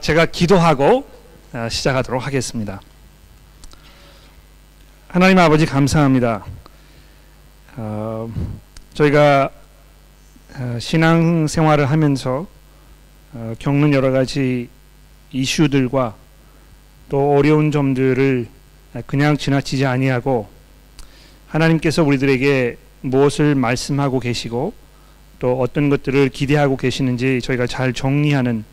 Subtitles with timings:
[0.00, 1.06] 제가 기도하고
[1.52, 2.80] 어, 시작하도록 하겠습니다.
[5.06, 6.46] 하나님 아버지 감사합니다.
[7.76, 8.32] 어,
[8.94, 9.50] 저희가
[10.56, 12.46] 어, 신앙 생활을 하면서
[13.34, 14.70] 어, 겪는 여러 가지
[15.30, 16.14] 이슈들과
[17.10, 18.46] 또 어려운 점들을
[19.04, 20.48] 그냥 지나치지 아니하고
[21.48, 24.72] 하나님께서 우리들에게 무엇을 말씀하고 계시고
[25.38, 28.64] 또 어떤 것들을 기대하고 계시는지 저희가 잘 정리하는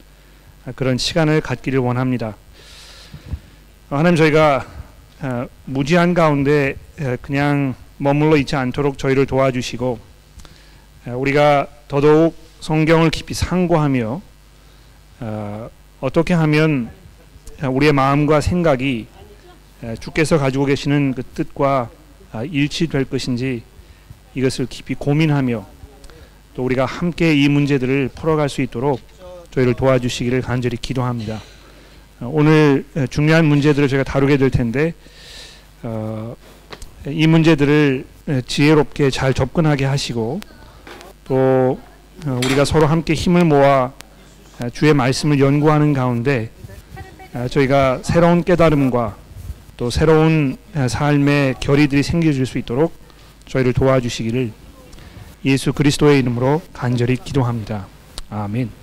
[0.76, 2.36] 그런 시간을 갖기를 원합니다.
[3.90, 4.66] 하나님 저희가
[5.22, 10.00] 어, 무지한 가운데 어, 그냥 머물러 있지 않도록 저희를 도와주시고
[11.08, 14.22] 어, 우리가 더더욱 성경을 깊이 상고하며
[16.02, 16.90] 어떻게 하면
[17.62, 19.08] 우리의 마음과 생각이
[20.00, 21.90] 주께서 가지고 계시는 그 뜻과
[22.32, 23.64] 아, 일치될 것인지
[24.36, 25.66] 이것을 깊이 고민하며
[26.54, 29.00] 또 우리가 함께 이 문제들을 풀어갈 수 있도록
[29.52, 31.42] 저희를 도와주시기를 간절히 기도합니다.
[32.20, 34.94] 어, 오늘 중요한 문제들을 제가 다루게 될 텐데
[35.84, 36.36] 어,
[37.08, 38.06] 이 문제들을
[38.46, 40.40] 지혜롭게 잘 접근하게 하시고
[41.26, 41.80] 또
[42.26, 43.92] 어, 우리가 서로 함께 힘을 모아
[44.74, 46.52] 주의 말씀을 연구하는 가운데
[47.50, 49.16] 저희가 새로운 깨달음과
[49.78, 52.92] 또 새로운 삶의 결의들이 생겨질 수 있도록
[53.46, 54.52] 저희를 도와주시기를
[55.46, 57.88] 예수 그리스도의 이름으로 간절히 기도합니다.
[58.30, 58.79] 아멘.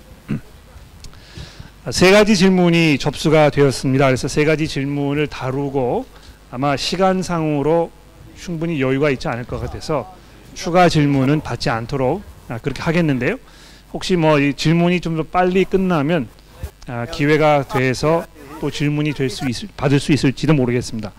[1.91, 4.07] 세 가지 질문이 접수가 되었습니다.
[4.07, 6.05] 그래서 세 가지 질문을 다루고
[6.51, 7.91] 아마 시간상으로
[8.37, 10.13] 충분히 여유가 있지 않을 것 같아서
[10.53, 13.37] 추가 질문은 받지 않도록 아, 그렇게 하겠는데요.
[13.93, 16.27] 혹시 뭐 질문이 좀 더 빨리 끝나면
[16.87, 18.25] 아, 기회가 돼서
[18.59, 21.11] 또 질문이 될 수 있을 받을 수 있을지도 모르겠습니다.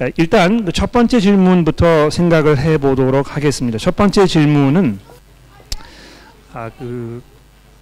[0.00, 3.78] 아, 일단 그첫 번째 질문부터 생각을 해보도록 하겠습니다.
[3.78, 4.98] 첫 번째 질문은
[6.52, 7.22] 아, 그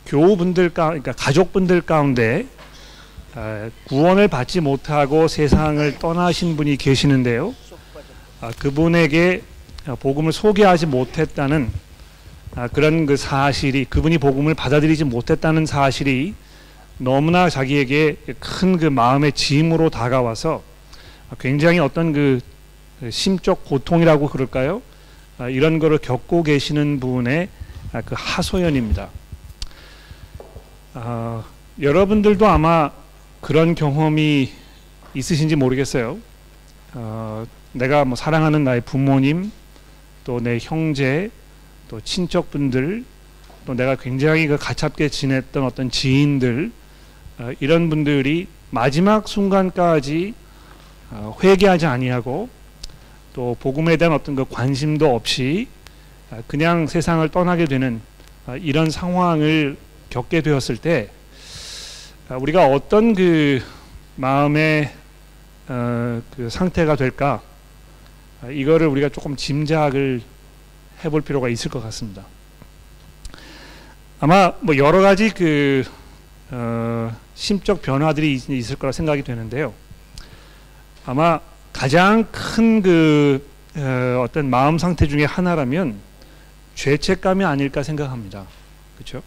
[0.07, 2.47] 교우분들 가 그러니까 가족분들 가운데
[3.35, 7.55] 아, 구원을 받지 못하고 세상을 떠나신 분이 계시는데요.
[8.41, 9.43] 아, 그분에게
[10.01, 11.71] 복음을 소개하지 못했다는
[12.55, 16.35] 아, 그런 그 사실이 그분이 복음을 받아들이지 못했다는 사실이
[16.99, 20.63] 너무나 자기에게 큰 그 마음의 짐으로 다가와서
[21.39, 22.41] 굉장히 어떤 그
[23.11, 24.83] 심적 고통이라고 그럴까요?
[25.51, 27.49] 이런 거를 겪고 계시는 분의
[28.05, 29.09] 그 하소연입니다.
[30.95, 31.45] 아,
[31.81, 32.91] 여러분들도 아마
[33.41, 34.53] 그런 경험이
[35.15, 36.19] 있으신지 모르겠어요.
[36.95, 39.51] 어, 내가 뭐 사랑하는 나의 부모님,
[40.25, 41.31] 또 내 형제,
[41.89, 43.05] 또 친척분들,
[43.67, 46.71] 또 내가 굉장히 그 가깝게 지냈던 어떤 지인들,
[47.39, 50.35] 어, 이런 분들이 마지막 순간까지
[51.11, 52.49] 어, 회개하지 아니하고
[53.33, 55.69] 또 복음에 대한 어떤 그 관심도 없이
[56.31, 58.01] 어, 그냥 세상을 떠나게 되는
[58.47, 59.77] 어, 이런 상황을
[60.13, 61.09] 겪게 되었을 때
[62.29, 63.63] 아, 우리가 어떤 그
[64.17, 64.93] 마음의
[65.69, 67.41] 어, 그 상태가 될까
[68.43, 70.21] 아, 이거를 우리가 조금 짐작을
[71.03, 72.25] 해볼 필요가 있을 것 같습니다.
[74.21, 75.83] 아마 뭐 여러 가지 그
[76.51, 79.73] 어, 심적 변화들이 있을 거라 생각이 되는데요.
[81.07, 81.41] 아마
[81.73, 85.97] 가장 큰그 어, 어떤 마음 상태 중에 하나라면
[86.75, 88.45] 죄책감이 아닐까 생각합니다.
[88.97, 89.23] 그렇죠?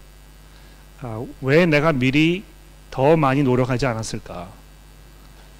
[1.02, 2.44] 아, 왜 내가 미리
[2.92, 4.50] 더 많이 노력하지 않았을까?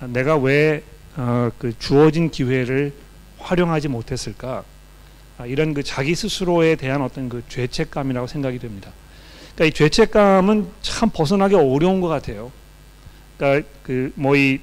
[0.02, 0.84] 아, 내가 왜
[1.18, 2.94] 어, 그 주어진 기회를
[3.40, 4.64] 활용하지 못했을까?
[5.38, 8.92] 아, 이런 그 자기 스스로에 대한 어떤 그 죄책감이라고 생각이 됩니다.
[9.56, 12.52] 그러니까 이 죄책감은 참 벗어나기 어려운 것 같아요.
[13.38, 14.60] 그러니까 그 뭐 이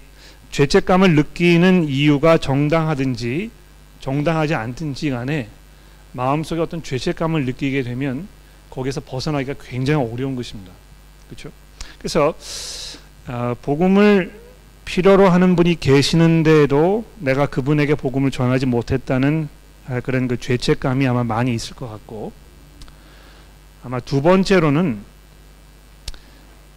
[0.53, 3.51] 죄책감을 느끼는 이유가 정당하든지
[4.01, 5.49] 정당하지 않든지 간에
[6.13, 8.29] 마음속에 어떤 죄책감을 느끼게 되면
[8.73, 10.73] 거기서 벗어나기가 굉장히 어려운 것입니다.
[11.29, 11.51] 그렇죠?
[11.99, 12.35] 그래서
[13.29, 14.41] 어, 복음을
[14.87, 19.49] 필요로 하는 분이 계시는데도 내가 그분에게 복음을 전하지 못했다는
[19.89, 22.33] 아, 그런 그 죄책감이 아마 많이 있을 것 같고
[23.85, 25.01] 아마 두 번째로는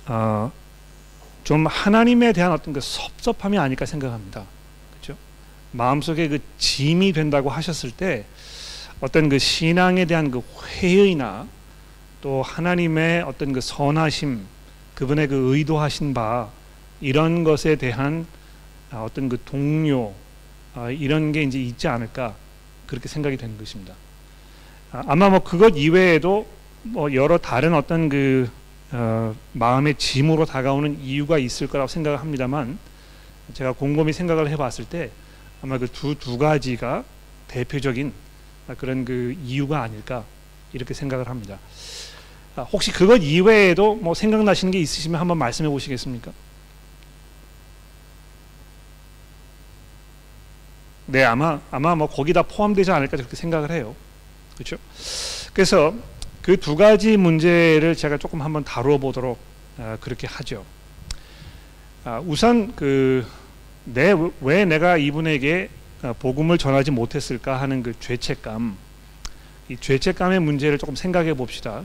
[0.08, 0.52] 어,
[1.46, 4.44] 좀 하나님에 대한 어떤 그 섭섭함이 아닐까 생각합니다.
[4.92, 5.18] 그렇죠?
[5.72, 8.26] 마음속에 그 짐이 된다고 하셨을 때
[9.00, 11.48] 어떤 그 신앙에 대한 그 회의나
[12.26, 14.48] 또 하나님의 어떤 그 선하심,
[14.96, 16.50] 그분의 그 의도하신 바
[17.00, 18.26] 이런 것에 대한
[18.92, 20.12] 어떤 그 동료
[20.74, 22.34] 아, 이런 게 이제 있지 않을까
[22.88, 23.94] 그렇게 생각이 되는 것입니다.
[24.92, 26.48] 아, 아마 뭐 그것 이외에도
[26.82, 28.50] 뭐 여러 다른 어떤 그
[28.92, 32.80] 어, 마음의 짐으로 다가오는 이유가 있을 거라고 생각을 합니다만
[33.54, 35.12] 제가 곰곰이 생각을 해봤을 때
[35.62, 37.04] 아마 그 두 두 가지가
[37.50, 38.12] 대표적인
[38.80, 40.24] 그런 그 이유가 아닐까
[40.74, 41.60] 이렇게 생각을 합니다.
[42.56, 46.32] 아, 혹시 그것 이외에도 뭐 생각나시는 게 있으시면 한번 말씀해 보시겠습니까?
[51.08, 53.96] 네, 아마 아마 뭐 거기다 포함되지 않을까 그렇게 생각을 해요.
[54.56, 54.78] 그렇죠?
[55.54, 55.94] 그래서
[56.42, 59.40] 그 두 가지 문제를 제가 조금 한번 다루어 보도록
[59.78, 60.64] 아, 그렇게 하죠.
[62.04, 63.26] 아, 우선 그
[63.88, 65.70] 내 왜 내가 이분에게
[66.02, 68.76] 아, 복음을 전하지 못했을까 하는 그 죄책감,
[69.70, 71.84] 이 죄책감의 문제를 조금 생각해 봅시다.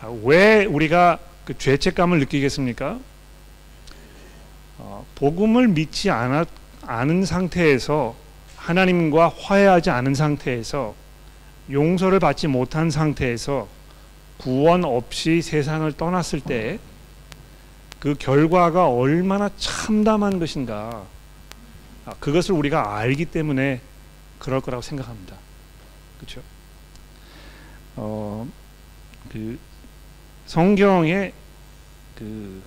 [0.00, 2.98] 아, 왜 우리가 그 죄책감을 느끼겠습니까?
[4.78, 6.48] 어, 복음을 믿지 않았,
[6.82, 8.14] 않은 상태에서
[8.56, 10.94] 하나님과 화해하지 않은 상태에서
[11.70, 13.68] 용서를 받지 못한 상태에서
[14.38, 16.78] 구원 없이 세상을 떠났을 때
[18.06, 21.04] 그 결과가 얼마나 참담한 것인가
[22.04, 23.80] 아, 그것을 우리가 알기 때문에
[24.38, 25.36] 그럴 거라고 생각합니다.
[26.18, 26.40] 그렇죠?
[27.96, 28.46] 어,
[29.32, 29.58] 그
[30.46, 31.32] 성경에
[32.16, 32.62] 그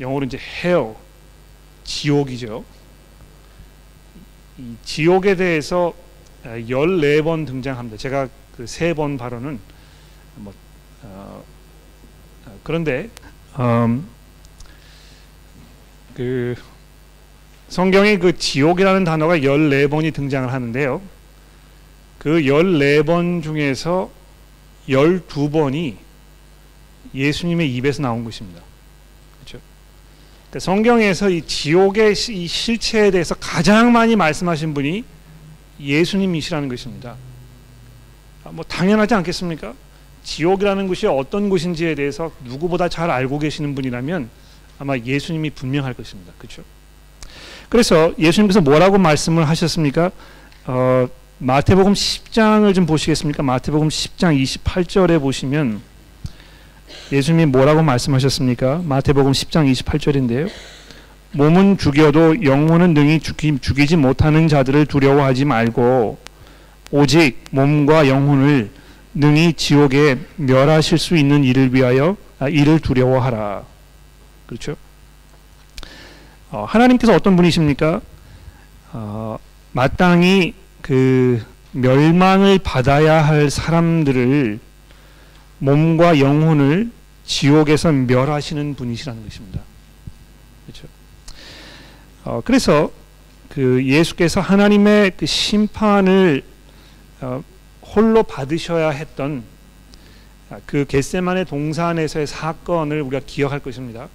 [0.00, 0.94] 영어로 이제 hell
[1.84, 2.64] 지옥이죠.
[4.58, 5.92] 이 지옥에 대해서
[6.44, 7.96] 14번 등장합니다.
[7.96, 9.60] 제가 그 세 번 발언은
[10.36, 10.52] 뭐
[11.02, 11.44] 어,
[12.46, 13.08] 어, 그런데
[13.58, 14.08] 음,
[16.14, 16.56] 그
[17.68, 21.00] 성경에 그 지옥이라는 단어가 14번이 등장을 하는데요.
[22.18, 24.10] 그 14번 중에서
[24.88, 25.96] 12번이
[27.14, 28.62] 예수님의 입에서 나온 것입니다.
[29.38, 29.60] 그렇죠?
[30.48, 35.04] 그러니까 성경에서 이 지옥의 이 실체에 대해서 가장 많이 말씀하신 분이
[35.80, 37.16] 예수님이시라는 것입니다.
[38.44, 39.74] 아, 뭐 당연하지 않겠습니까?
[40.24, 44.28] 지옥이라는 곳이 어떤 곳인지에 대해서 누구보다 잘 알고 계시는 분이라면
[44.78, 46.32] 아마 예수님이 분명할 것입니다.
[46.38, 46.62] 그렇죠?
[47.68, 50.10] 그래서 예수님께서 뭐라고 말씀을 하셨습니까?
[50.66, 51.08] 어,
[51.38, 53.42] 마태복음 10장을 좀 보시겠습니까?
[53.42, 55.80] 마태복음 10장 28절에 보시면
[57.12, 58.82] 예수님이 뭐라고 말씀하셨습니까?
[58.84, 60.50] 마태복음 10장 28절인데요.
[61.32, 66.18] 몸은 죽여도 영혼은 능히 죽이, 죽이지 못하는 자들을 두려워하지 말고
[66.90, 68.70] 오직 몸과 영혼을
[69.14, 73.64] 능히 지옥에 멸하실 수 있는 일을 위하여 아, 이를 두려워하라.
[74.46, 74.76] 그렇죠?
[76.50, 78.00] 어, 하나님께서 어떤 분이십니까?
[78.92, 79.38] 어,
[79.72, 81.42] 마땅히 그
[81.72, 84.60] 멸망을 받아야 할 사람들을
[85.58, 86.90] 몸과 영혼을
[87.24, 89.60] 지옥에서 멸하시는 분이시라는 것입니다.
[90.66, 90.88] 그렇죠?
[92.24, 92.90] 어, 그래서
[93.48, 96.42] 그 예수께서 하나님의 그 심판을
[97.20, 97.42] 어,
[97.82, 99.42] 홀로 받으셔야 했던
[100.64, 104.08] 그 겟세만의 동산에서의 사건을 우리가 기억할 것입니다.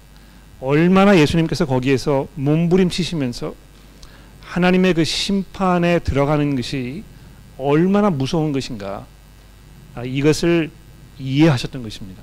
[0.60, 3.54] 얼마나 예수님께서 거기에서 몸부림치시면서
[4.40, 7.04] 하나님의 그 심판에 들어가는 것이
[7.58, 9.06] 얼마나 무서운 것인가
[9.94, 10.70] 아, 이것을
[11.18, 12.22] 이해하셨던 것입니다.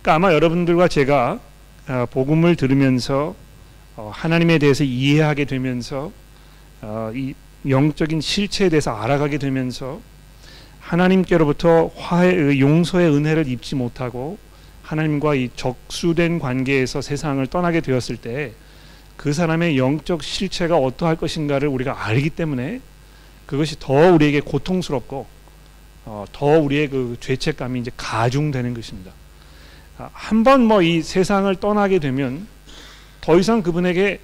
[0.00, 1.40] 그러니까 아마 여러분들과 제가
[1.86, 3.34] 아, 복음을 들으면서
[3.96, 6.12] 어, 하나님에 대해서 이해하게 되면서
[6.80, 7.34] 어, 이
[7.68, 10.00] 영적인 실체에 대해서 알아가게 되면서
[10.80, 14.38] 하나님께로부터 화해, 용서의 은혜를 입지 못하고
[14.82, 18.52] 하나님과 이 적수된 관계에서 세상을 떠나게 되었을 때
[19.22, 22.80] 그 사람의 영적 실체가 어떠할 것인가를 우리가 알기 때문에
[23.46, 25.26] 그것이 더 우리에게 고통스럽고
[26.04, 29.12] 어, 더 우리의 그 죄책감이 이제 가중되는 것입니다.
[29.98, 32.46] 아, 한번 뭐 이 세상을 떠나게 되면
[33.20, 34.20] 더 이상 그분에게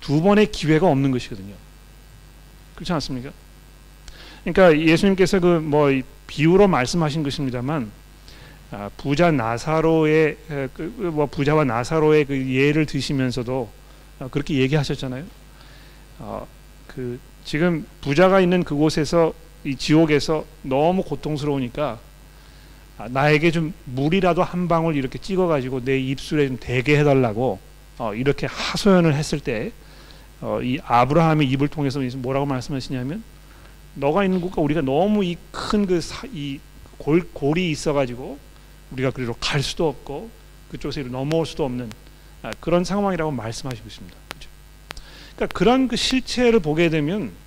[0.00, 1.54] 두 번의 기회가 없는 것이거든요.
[2.74, 3.30] 그렇지 않습니까?
[4.44, 5.90] 그러니까 예수님께서 그 뭐
[6.26, 7.90] 비유로 말씀하신 것입니다만
[8.70, 10.82] 아, 부자 나사로의 그, 그,
[11.14, 13.70] 뭐 부자와 나사로의 그 예를 드시면서도
[14.18, 15.24] 아, 그렇게 얘기하셨잖아요.
[16.18, 16.46] 어,
[16.88, 19.32] 그 지금 부자가 있는 그곳에서
[19.64, 21.98] 이 지옥에서 너무 고통스러우니까
[22.98, 27.58] 아, 나에게 좀 물이라도 한 방울 이렇게 찍어가지고 내 입술에 좀 대게 해달라고
[27.98, 29.70] 어, 이렇게 하소연을 했을 때이
[30.40, 33.22] 어, 아브라함의 입을 통해서 뭐라고 말씀하시냐면
[33.94, 36.00] 너가 있는 곳과 우리가 너무 이 큰 그
[36.32, 36.60] 이
[37.32, 38.38] 골이 있어가지고
[38.92, 40.30] 우리가 그리로 갈 수도 없고
[40.70, 41.90] 그쪽에서 넘어올 수도 없는
[42.42, 44.16] 아, 그런 상황이라고 말씀하시고 있습니다.
[44.28, 44.48] 그렇죠?
[45.34, 47.43] 그러니까 그런 그 실체를 보게 되면 아,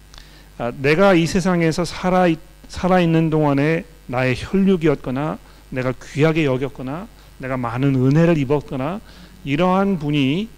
[0.77, 2.27] 내가 이 세상에서 살아
[2.67, 5.37] 살아 있는 동안에 나의 혈육이었거나
[5.69, 8.99] 내가 귀하게 여겼거나 내가 많은 은혜를 입었거나
[9.45, 10.49] 이러한 분이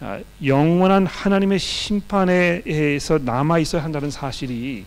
[0.00, 4.84] 아, 영원한 하나님의 심판에서 남아 있어야 한다는 사실이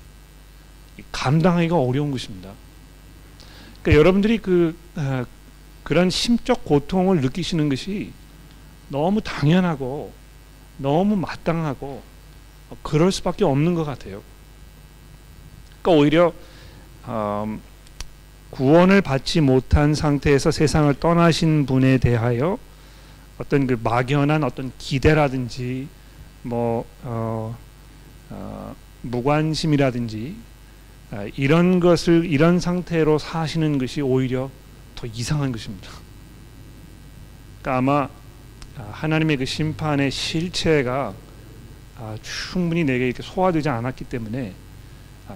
[1.11, 2.51] 감당하기가 어려운 것입니다.
[3.81, 5.25] 그러니까 여러분들이 그 아,
[5.83, 8.13] 그런 심적 고통을 느끼시는 것이
[8.87, 10.13] 너무 당연하고
[10.77, 12.03] 너무 마땅하고
[12.83, 14.21] 그럴 수밖에 없는 것 같아요.
[15.81, 16.33] 그러니까 오히려
[17.07, 17.61] 음,
[18.51, 22.57] 구원을 받지 못한 상태에서 세상을 떠나신 분에 대하여
[23.37, 25.87] 어떤 그 막연한 어떤 기대라든지
[26.43, 27.57] 뭐 어,
[28.29, 30.35] 어, 무관심이라든지
[31.11, 34.49] 아, 이런 것을 이런 상태로 사시는 것이 오히려
[34.95, 35.89] 더 이상한 것입니다.
[37.61, 38.09] 그러니까 아마
[38.77, 41.13] 아, 하나님의 그 심판의 실체가
[41.97, 44.53] 아, 충분히 내게 이렇게 소화되지 않았기 때문에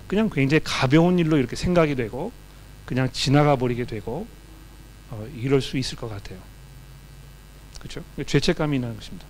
[0.08, 2.32] 그냥 굉장히 가벼운 일로 이렇게 생각이 되고
[2.86, 4.28] 그냥 지나가 버리게 되고
[5.10, 6.38] 어, 이럴 수 있을 것 같아요.
[7.80, 8.02] 그렇죠?
[8.26, 9.26] 죄책감이 나는 것입니다.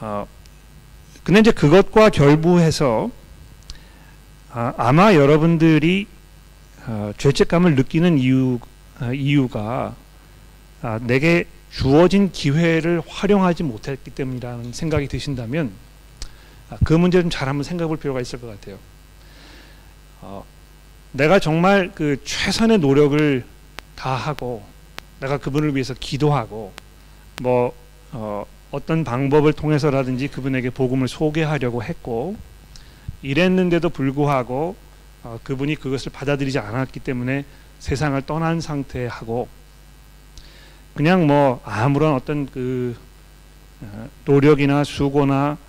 [0.00, 0.26] 어,
[1.22, 3.10] 근데 이제 그것과 결부해서
[4.50, 6.06] 아, 마 여러분들이
[6.86, 8.58] 어, 죄책감을 느끼는 이유
[9.00, 9.94] 어, 이유가
[10.80, 15.87] 아, 내게 주어진 기회를 활용하지 못했기 때문이라는 생각이 드신다면 아,
[16.84, 18.78] 그 문제 좀 잘 한번 생각해 볼 필요가 있을 것 같아요.
[20.20, 20.44] 어,
[21.12, 23.44] 내가 정말 그 최선의 노력을
[23.96, 24.62] 다하고
[25.20, 26.72] 내가 그분을 위해서 기도하고
[27.42, 27.74] 뭐
[28.12, 32.36] 어, 어떤 방법을 통해서라든지 그분에게 복음을 소개하려고 했고
[33.22, 34.76] 이랬는데도 불구하고
[35.24, 37.44] 어, 그분이 그것을 받아들이지 않았기 때문에
[37.78, 39.48] 세상을 떠난 상태하고
[40.94, 42.96] 그냥 뭐 아무런 어떤 그
[43.80, 45.67] 어, 노력이나 수고나 아,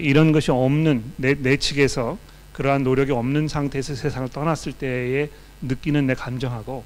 [0.00, 2.18] 이런 것이 없는 내, 내 측에서
[2.52, 5.28] 그러한 노력이 없는 상태에서 세상을 떠났을 때에
[5.62, 6.84] 느끼는 내 감정하고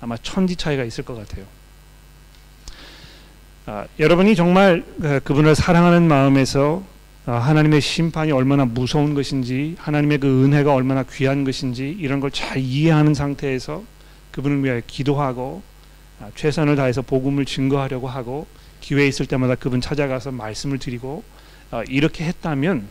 [0.00, 1.44] 아마 천지 차이가 있을 것 같아요.
[3.66, 6.82] 아, 여러분이 정말 그, 그분을 사랑하는 마음에서
[7.26, 12.58] 아, 하나님의 심판이 얼마나 무서운 것인지 하나님의 그 은혜가 얼마나 귀한 것인지 이런 걸 잘
[12.58, 13.84] 이해하는 상태에서
[14.32, 15.62] 그분을 위하여 기도하고
[16.20, 18.46] 아, 최선을 다해서 복음을 증거하려고 하고
[18.80, 21.39] 기회 있을 때마다 그분 찾아가서 말씀을 드리고 아,
[21.88, 22.88] 이렇게 했다면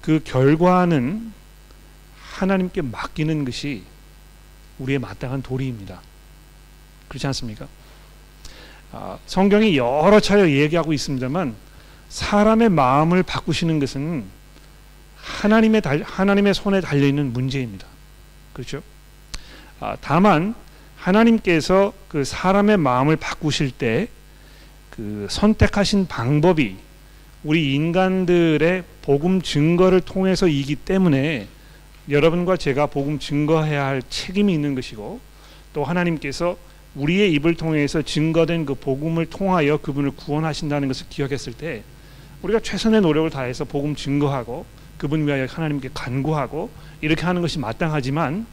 [0.00, 1.32] 그 결과는
[2.18, 3.84] 하나님께 맡기는 것이
[4.78, 6.00] 우리의 마땅한 도리입니다.
[7.08, 7.66] 그렇지 않습니까?
[8.92, 11.54] 아, 성경이 여러 차례 얘기하고 있습니다만
[12.08, 14.24] 사람의 마음을 바꾸시는 것은
[15.16, 17.86] 하나님의 달, 하나님의 손에 달려 있는 문제입니다.
[18.52, 18.82] 그렇죠?
[19.80, 20.54] 아, 다만
[20.96, 24.08] 하나님께서 그 사람의 마음을 바꾸실 때
[24.98, 26.76] 그 선택하신 방법이
[27.48, 31.48] 우리 인간들의 복음 증거를 통해서이기 때문에
[32.10, 35.18] 여러분과 제가 복음 증거해야 할 책임이 있는 것이고
[35.72, 36.58] 또 하나님께서
[36.94, 41.84] 우리의 입을 통해서 증거된 그 복음을 통하여 그분을 구원하신다는 것을 기억했을 때
[42.42, 44.66] 우리가 최선의 노력을 다해서 복음 증거하고
[44.98, 46.68] 그분 위하여 하나님께 간구하고
[47.00, 48.44] 이렇게 하는 것이 마땅하지만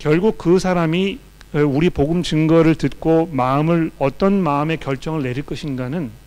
[0.00, 1.20] 결국 그 사람이
[1.52, 6.23] 우리 복음 증거를 듣고 마음을 어떤 마음의 결정을 내릴 것인가는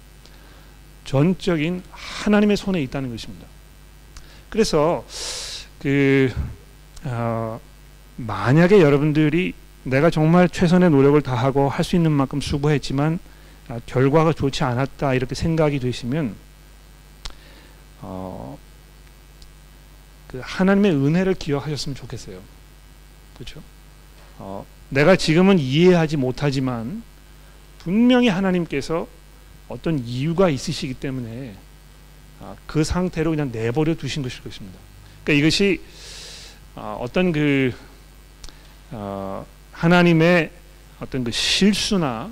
[1.08, 3.48] 전적인 하나님의 손에 있다는 것입니다.
[4.50, 5.06] 그래서
[5.82, 6.32] 그
[7.06, 7.60] 어,
[8.18, 13.20] 만약에 여러분들이 내가 정말 최선의 노력을 다하고 할 수 있는 만큼 수고했지만
[13.70, 16.36] 아, 결과가 좋지 않았다 이렇게 생각이 되시면
[18.02, 18.58] 어,
[20.28, 22.40] 그 하나님의 은혜를 기억하셨으면 좋겠어요.
[23.36, 23.62] 그렇죠?
[24.40, 27.02] 어, 내가 지금은 이해하지 못하지만
[27.80, 29.08] 분명히 하나님께서
[29.70, 31.56] 어떤 이유가 있으시기 때문에
[32.40, 34.78] 아, 그 상태로 그냥 내버려 두신 것일 것입니다.
[35.24, 35.82] 그러니까 이것이
[36.76, 37.74] 아, 어떤 그
[38.92, 40.52] 어, 하나님의
[41.00, 42.32] 어떤 그 실수나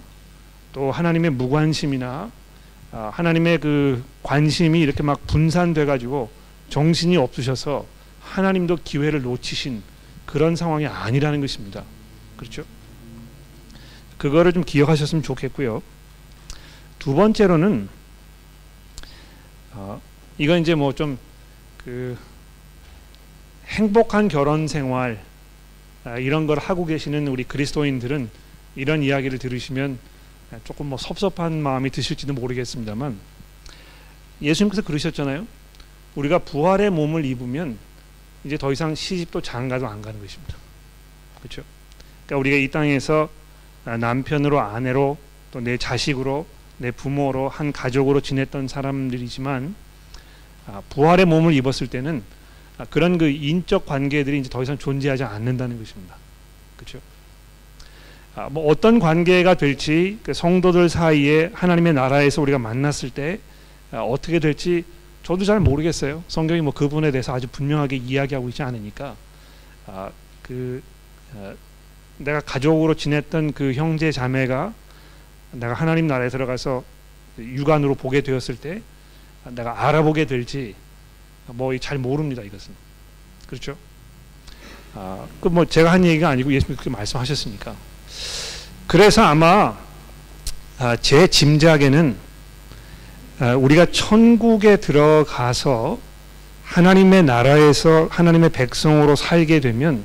[0.73, 2.31] 또 하나님의 무관심이나
[2.91, 6.29] 아, 하나님의 그 관심이 이렇게 막 분산돼 가지고
[6.69, 7.85] 정신이 없으셔서
[8.21, 9.83] 하나님도 기회를 놓치신
[10.25, 11.83] 그런 상황이 아니라는 것입니다.
[12.37, 12.63] 그렇죠?
[14.17, 15.81] 그거를 좀 기억하셨으면 좋겠고요.
[17.05, 17.87] 두 번째로는
[19.73, 20.01] 어,
[20.39, 21.19] 이건 이제 뭐 좀
[21.83, 22.17] 그
[23.67, 25.21] 행복한 결혼 생활
[26.03, 28.31] 아, 이런 걸 하고 계시는 우리 그리스도인들은
[28.75, 29.99] 이런 이야기를 들으시면
[30.63, 33.19] 조금 뭐 섭섭한 마음이 드실지도 모르겠습니다만
[34.41, 35.45] 예수님께서 그러셨잖아요.
[36.15, 37.77] 우리가 부활의 몸을 입으면
[38.45, 40.55] 이제 더 이상 시집도 장가도 안 가는 것입니다.
[41.37, 41.61] 그렇죠?
[42.25, 43.29] 그러니까 우리가 이 땅에서
[43.83, 45.19] 남편으로 아내로
[45.51, 46.47] 또 내 자식으로
[46.77, 49.75] 내 부모로 한 가족으로 지냈던 사람들이지만
[50.67, 52.23] 아, 부활의 몸을 입었을 때는
[52.77, 56.15] 아, 그런 그 인적 관계들이 이제 더 이상 존재하지 않는다는 것입니다.
[56.75, 56.99] 그렇죠?
[58.35, 63.39] 아, 뭐 어떤 관계가 될지 그 성도들 사이에 하나님의 나라에서 우리가 만났을 때
[63.91, 64.83] 아, 어떻게 될지
[65.23, 66.23] 저도 잘 모르겠어요.
[66.27, 69.15] 성경이 뭐 그분에 대해서 아주 분명하게 이야기하고 있지 않으니까
[69.87, 70.09] 아,
[70.41, 70.83] 그
[71.35, 71.53] 아,
[72.17, 74.73] 내가 가족으로 지냈던 그 형제 자매가
[75.55, 76.83] 내가 하나님 나라에 들어가서
[77.37, 78.81] 육안으로 보게 되었을 때
[79.51, 80.75] 내가 알아보게 될지
[81.47, 82.73] 뭐 잘 모릅니다 이것은
[83.47, 83.77] 그렇죠.
[84.95, 87.75] 아, 그 뭐 제가 한 얘기가 아니고 예수님 그렇게 말씀하셨으니까.
[88.87, 89.77] 그래서 아마
[90.79, 92.15] 아, 제 짐작에는
[93.39, 95.99] 아, 우리가 천국에 들어가서
[96.63, 100.03] 하나님의 나라에서 하나님의 백성으로 살게 되면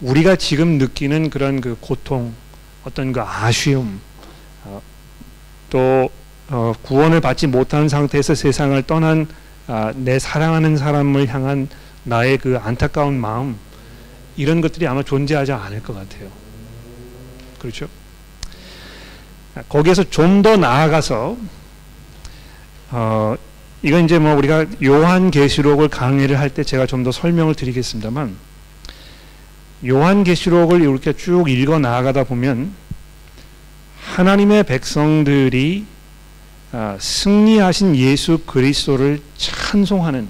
[0.00, 2.34] 우리가 지금 느끼는 그런 그 고통,
[2.84, 4.11] 어떤 그 아쉬움, 어,
[5.70, 6.10] 또
[6.50, 9.26] 어, 구원을 받지 못한 상태에서 세상을 떠난
[9.68, 11.68] 아, 내 사랑하는 사람을 향한
[12.04, 13.56] 나의 그 안타까운 마음
[14.36, 16.28] 이런 것들이 아마 존재하지 않을 것 같아요.
[17.58, 17.86] 그렇죠?
[19.68, 21.36] 거기에서 좀 더 나아가서
[22.90, 23.34] 어,
[23.82, 28.36] 이건 이제 뭐 우리가 요한계시록을 강의를 할 때 제가 좀 더 설명을 드리겠습니다만
[29.86, 32.72] 요한계시록을 이렇게 쭉 읽어 나가다 보면
[34.12, 35.86] 하나님의 백성들이
[36.72, 40.28] 아, 승리하신 예수 그리스도를 찬송하는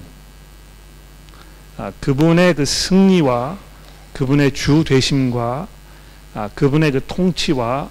[1.75, 3.57] 아, 그분의 그 승리와
[4.13, 5.67] 그분의 주 되심과
[6.33, 7.89] 아, 그분의 그 통치와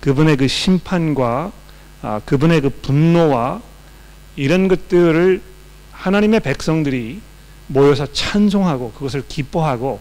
[0.00, 1.52] 그분의 그 심판과
[2.24, 3.62] 그분의 그 분노와
[4.34, 5.40] 이런 것들을
[5.92, 7.20] 하나님의 백성들이
[7.68, 10.00] 모여서 찬송하고 그것을 기뻐하고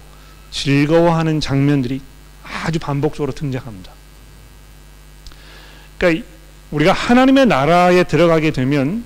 [0.49, 2.01] 즐거워하는 장면들이
[2.43, 3.96] 아주 반복적으로 등장합니다.
[5.97, 6.25] 그러니까
[6.71, 9.03] 우리가 하나님의 나라에 들어가게 되면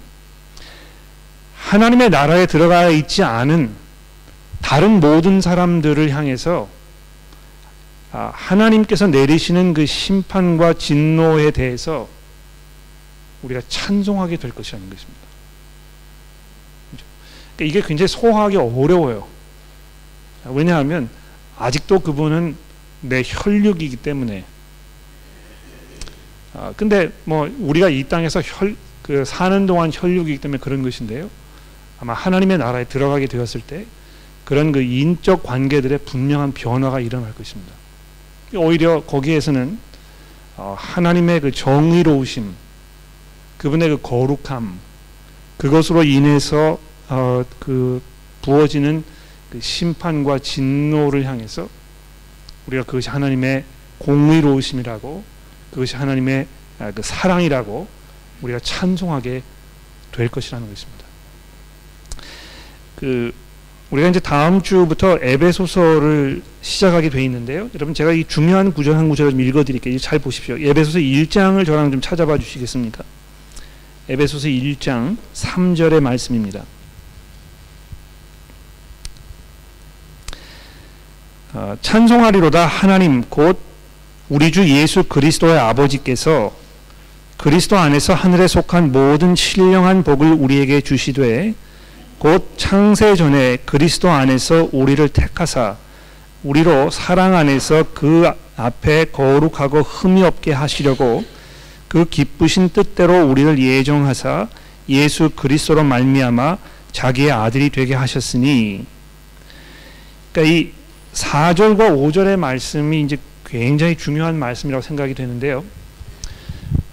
[1.55, 3.73] 하나님의 나라에 들어가 있지 않은
[4.61, 6.67] 다른 모든 사람들을 향해서
[8.13, 12.09] 아, 하나님께서 내리시는 그 심판과 진노에 대해서
[13.43, 15.21] 우리가 찬송하게 될 것이라는 것입니다.
[17.55, 19.27] 그러니까 이게 굉장히 소화하기 어려워요.
[20.45, 21.09] 왜냐하면
[21.57, 22.55] 아직도 그분은
[23.01, 24.43] 내 혈육이기 때문에.
[26.53, 31.29] 아, 근데 뭐 우리가 이 땅에서 혈, 그 사는 동안 혈육이기 때문에 그런 것인데요.
[31.99, 33.85] 아마 하나님의 나라에 들어가게 되었을 때
[34.43, 37.73] 그런 그 인적 관계들의 분명한 변화가 일어날 것입니다.
[38.55, 39.77] 오히려 거기에서는
[40.57, 42.53] 어, 하나님의 그 정의로우심,
[43.57, 44.79] 그분의 그 거룩함,
[45.57, 48.01] 그것으로 인해서 어, 그
[48.41, 49.03] 부어지는
[49.51, 51.69] 그 심판과 진노를 향해서
[52.67, 53.63] 우리가 그것이 하나님의
[53.99, 55.23] 공의로우심이라고
[55.71, 56.47] 그것이 하나님의
[56.79, 57.87] 아, 그 사랑이라고
[58.41, 59.43] 우리가 찬송하게
[60.11, 61.05] 될 것이라는 것입니다.
[62.95, 63.33] 그
[63.91, 67.69] 우리가 이제 다음 주부터 에베소서를 시작하게 돼 있는데요.
[67.75, 69.97] 여러분 제가 이 중요한 구절 한 구절을 좀 읽어드릴게요.
[69.99, 70.57] 잘 보십시오.
[70.57, 73.03] 에베소서 1장을 저랑 좀 찾아봐 주시겠습니까?
[74.07, 76.63] 에베소서 1장 3절의 말씀입니다.
[81.53, 83.70] 어, 찬송하리로다 하나님 곧
[84.31, 86.55] 우리 주 예수 그리스도의 아버지께서
[87.35, 91.53] 그리스도 안에서 하늘에 속한 모든 신령한 복을 우리에게 주시되
[92.17, 95.75] 곧 창세 전에 그리스도 안에서 우리를 택하사
[96.43, 101.25] 우리로 사랑 안에서 그 앞에 거룩하고 흠이 없게 하시려고
[101.89, 104.47] 그 기쁘신 뜻대로 우리를 예정하사
[104.87, 106.57] 예수 그리스도로 말미암아
[106.93, 108.85] 자기의 아들이 되게 하셨으니.
[110.31, 110.71] 그러니까 이
[111.11, 113.17] 4절과 5절의 말씀이 이제
[113.51, 115.65] 굉장히 중요한 말씀이라고 생각이 되는데요.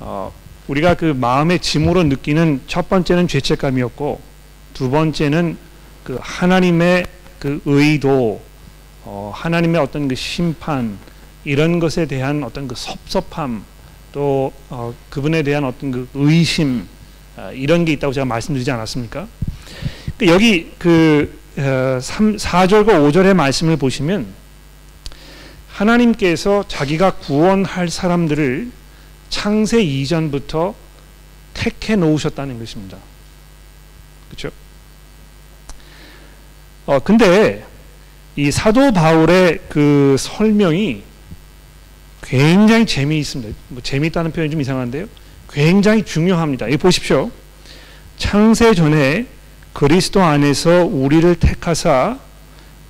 [0.00, 0.32] 어,
[0.66, 4.20] 우리가 그 마음의 짐으로 느끼는 첫 번째는 죄책감이었고
[4.74, 5.56] 두 번째는
[6.02, 7.06] 그 하나님의
[7.38, 8.42] 그 의도,
[9.04, 10.98] 어, 하나님의 어떤 그 심판
[11.44, 13.62] 이런 것에 대한 어떤 그 섭섭함
[14.10, 16.88] 또 어, 그분에 대한 어떤 그 의심
[17.36, 19.28] 어, 이런 게 있다고 제가 말씀드리지 않았습니까?
[20.22, 24.26] 여기 그 3, 4절과 5절의 말씀을 보시면
[25.78, 28.70] 하나님께서 자기가 구원할 사람들을
[29.30, 30.74] 창세 이전부터
[31.54, 32.98] 택해 놓으셨다는 것입니다.
[34.28, 34.50] 그렇죠?
[36.86, 37.64] 어 근데
[38.34, 41.02] 이 사도 바울의 그 설명이
[42.22, 43.56] 굉장히 재미있습니다.
[43.68, 45.06] 뭐 재미있다는 표현이 좀 이상한데요.
[45.50, 46.68] 굉장히 중요합니다.
[46.68, 47.30] 이 보십시오.
[48.16, 49.26] 창세 전에
[49.72, 52.18] 그리스도 안에서 우리를 택하사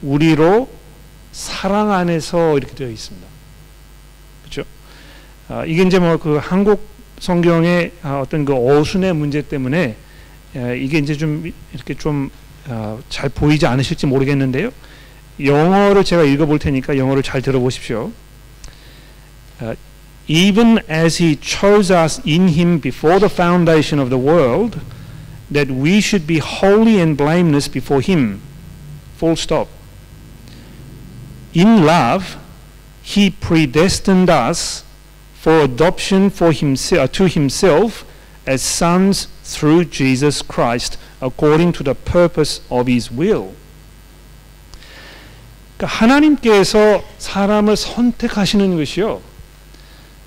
[0.00, 0.77] 우리로
[1.32, 3.26] 사랑 안에서 이렇게 되어 있습니다.
[4.42, 4.64] 그렇죠?
[5.48, 6.86] 아, 이게 이제 뭐 그 한국
[7.20, 9.96] 성경의 아, 어떤 그 어순의 문제 때문에
[10.56, 14.70] 아, 이게 이제 좀 이렇게 좀잘 아, 보이지 않으실지 모르겠는데요.
[15.42, 18.12] 영어를 제가 읽어볼 테니까 영어를 잘 들어보십시오.
[19.60, 19.74] Uh,
[20.28, 24.78] even as he chose us in him before the foundation of the world,
[25.50, 28.40] that we should be holy and blameless before Him.
[29.16, 29.68] Full stop.
[31.58, 32.36] In love,
[33.02, 34.84] He predestined us
[35.34, 38.04] for adoption for himself, to Himself
[38.46, 43.56] as sons through Jesus Christ, according to the purpose of His will.
[45.76, 49.20] 그러니까 하나님께서 사람을 선택하시는 것이요.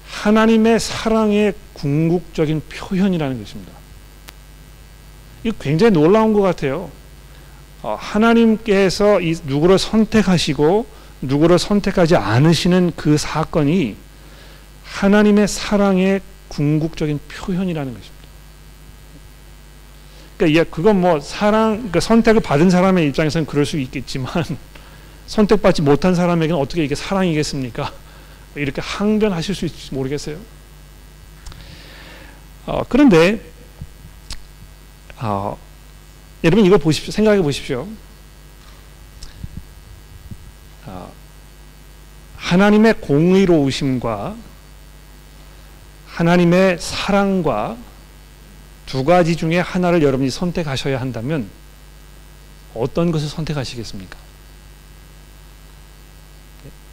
[0.10, 3.72] 하나님의 사랑의 궁극적인 표현이라는 것입니다.
[5.46, 6.92] 이거 굉장히 놀라운 것 같아요.
[7.84, 13.96] 어, 하나님께서 이 누구를 선택하시고 누구를 선택하지 않으시는 그 사건이
[14.84, 18.22] 하나님의 사랑의 궁극적인 표현이라는 것입니다.
[20.38, 24.32] 그러니까 그건 뭐 사랑, 그러니까 선택을 받은 사람의 입장에서는 그럴 수 있겠지만
[25.28, 27.94] 선택받지 못한 사람에게는 어떻게 이게 사랑이겠습니까?
[28.56, 30.38] 이렇게 항변하실 수 있을지 모르겠어요.
[32.66, 33.42] 어, 그런데
[35.18, 35.58] 어,
[36.44, 37.12] 여러분 이걸 보십시오.
[37.12, 37.88] 생각해 보십시오.
[42.42, 44.36] 하나님의 공의로우심과
[46.08, 47.78] 하나님의 사랑과
[48.86, 51.50] 두 가지 중에 하나를 여러분이 선택하셔야 한다면
[52.74, 54.18] 어떤 것을 선택하시겠습니까?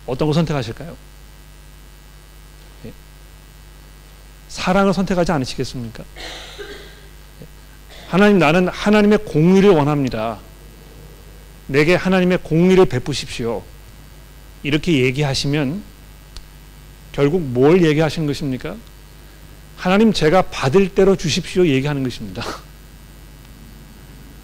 [0.07, 0.97] 어떤 걸 선택하실까요?
[4.49, 6.05] 사랑을 선택하지 않으시겠습니까?
[8.09, 10.39] 하나님 나는 하나님의 공의를 원합니다.
[11.67, 13.63] 내게 하나님의 공의를 베푸십시오.
[14.63, 15.83] 이렇게 얘기하시면
[17.13, 18.77] 결국 뭘 얘기하시는 것입니까?
[19.77, 22.45] 하나님 제가 받을 대로 주십시오 얘기하는 것입니다.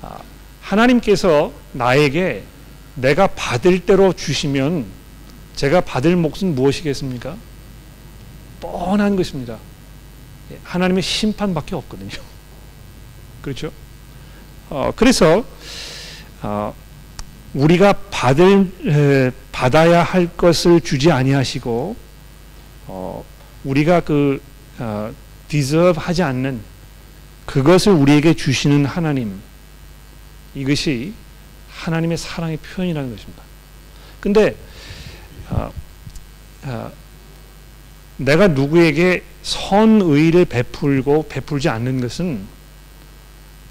[0.03, 0.19] 아,
[0.61, 2.45] 하나님께서 나에게
[2.95, 4.87] 내가 받을 대로 주시면
[5.57, 7.37] 제가 받을 몫은 무엇이겠습니까?
[8.61, 9.59] 뻔한 것입니다.
[10.53, 12.11] 예, 하나님의 심판밖에 없거든요.
[13.43, 13.73] 그렇죠?
[14.71, 15.45] 어, 그래서
[16.43, 16.75] 어,
[17.55, 21.97] 우리가 받을 에, 받아야 할 것을 주지 아니하시고
[22.87, 23.25] 어,
[23.65, 24.43] 우리가 그
[24.79, 25.13] 어,
[25.49, 26.61] deserve 하지 않는
[27.47, 29.41] 그것을 우리에게 주시는 하나님
[30.55, 31.15] 이것이
[31.71, 33.43] 하나님의 사랑의 표현이라는 것입니다.
[34.21, 34.57] 근데
[35.51, 35.71] 어,
[36.65, 36.93] 어,
[38.17, 42.47] 내가 누구에게 선의를 베풀고 베풀지 않는 것은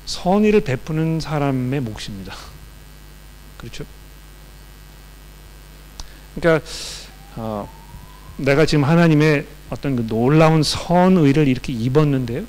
[0.06, 2.53] 선의를 베푸는 사람의 몫입니다.
[3.64, 3.86] 그렇죠?
[6.36, 6.66] 그러니까
[7.38, 7.70] 어,
[8.38, 12.44] 내가 지금 하나님의 어떤 그 놀라운 선의를 이렇게 입었는데요.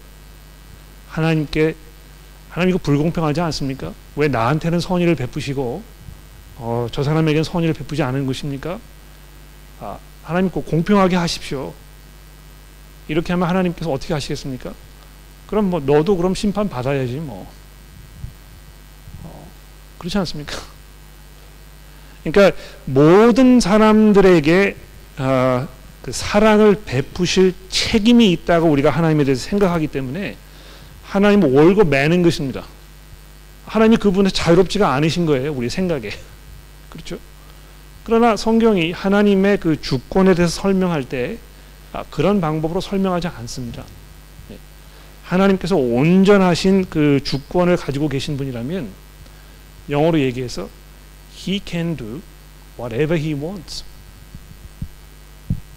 [1.09, 1.77] 하나님께
[2.51, 3.93] 하나님 이거 불공평하지 않습니까?
[4.17, 5.83] 왜 나한테는 선의를 베푸시고
[6.57, 8.79] 어, 저 사람에게는 선의를 베푸지 않은 것입니까?
[9.81, 11.73] 아, 하나님 꼭 공평하게 하십시오.
[13.07, 14.73] 이렇게 하면 하나님께서 어떻게 하시겠습니까?
[15.47, 17.51] 그럼 뭐 너도 그럼 심판 받아야지 뭐.
[19.23, 19.49] 어,
[19.99, 20.74] 그렇지 않습니까?
[22.25, 22.57] 그러니까
[22.87, 24.77] 모든 사람들에게
[25.19, 25.69] 어,
[26.03, 30.37] 그 사랑을 베푸실 책임이 있다고 우리가 하나님에 대해서 생각하기 때문에
[31.05, 32.65] 하나님을 월고 매는 것입니다.
[33.67, 35.53] 하나님이 그분에 자유롭지가 않으신 거예요.
[35.53, 36.11] 우리 생각에.
[36.91, 37.19] 그렇죠?
[38.05, 41.39] 그러나 성경이 하나님의 그 주권에 대해서 설명할 때
[41.93, 43.85] 아, 그런 방법으로 설명하지 않습니다.
[44.49, 44.59] 네.
[45.23, 48.89] 하나님께서 온전하신 그 주권을 가지고 계신 분이라면
[49.91, 50.69] 영어로 얘기해서
[51.47, 52.23] He can do
[52.79, 53.85] whatever he wants.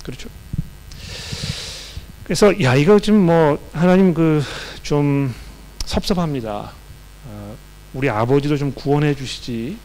[0.04, 0.30] 그렇죠.
[2.24, 4.42] 그래서 야 이거 좀뭐 하나님 그
[4.88, 5.34] 좀
[5.86, 6.72] 섭섭합니다.
[7.26, 7.58] 어,
[7.94, 9.78] 우리 아버지도 좀 구원해 주시지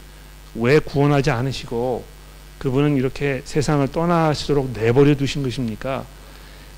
[0.55, 2.05] 왜 구원하지 않으시고
[2.57, 6.05] 그분은 이렇게 세상을 떠나시도록 내버려 두신 것입니까?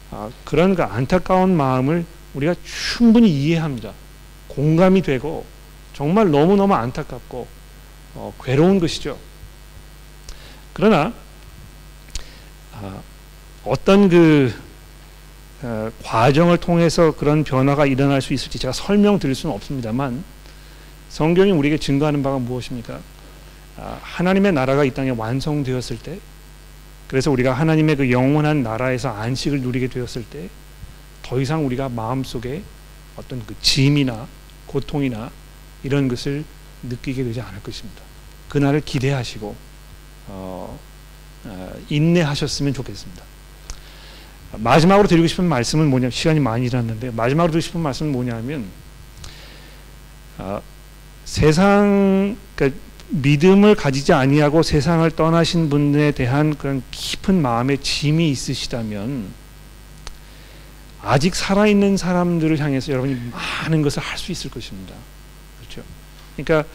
[0.10, 3.92] 아, 그런 그 안타까운 마음을 우리가 충분히 이해합니다.
[4.48, 5.46] 공감이 되고
[5.94, 7.48] 정말 너무너무 안타깝고
[8.16, 9.18] 어, 괴로운 것이죠.
[10.74, 11.14] 그러나
[12.74, 13.00] 아,
[13.64, 14.54] 어떤 그
[15.62, 20.24] 어, 과정을 통해서 그런 변화가 일어날 수 있을지 제가 설명드릴 수는 없습니다만
[21.10, 23.00] 성경이 우리에게 증거하는 바가 무엇입니까?
[23.78, 26.20] 아, 하나님의 나라가 이 땅에 완성되었을 때
[27.08, 30.50] 그래서 우리가 하나님의 그 영원한 나라에서 안식을 누리게 되었을 때
[31.26, 32.62] 더 이상 우리가 마음속에
[33.16, 34.28] 어떤 그 짐이나
[34.68, 35.32] 고통이나
[35.82, 36.46] 이런 것을
[36.90, 38.02] 느끼게 되지 않을 것입니다.
[38.50, 39.56] 그날을 기대하시고
[40.28, 40.80] 어,
[41.44, 43.24] 어, 인내하셨으면 좋겠습니다.
[44.54, 48.66] 마지막으로 드리고 싶은 말씀은 뭐냐 시간이 많이 지났는데 마지막으로 드리고 싶은 말씀은 뭐냐면
[50.38, 50.62] 어,
[51.26, 59.46] 세상 그러니까 믿음을 가지지 아니하고 세상을 떠나신 분에 대한 그런 깊은 마음의 짐이 있으시다면
[61.02, 64.96] 아직 살아있는 사람들을 향해서 여러분이 많은 것을 할 수 있을 것입니다.
[66.36, 66.68] 그러니까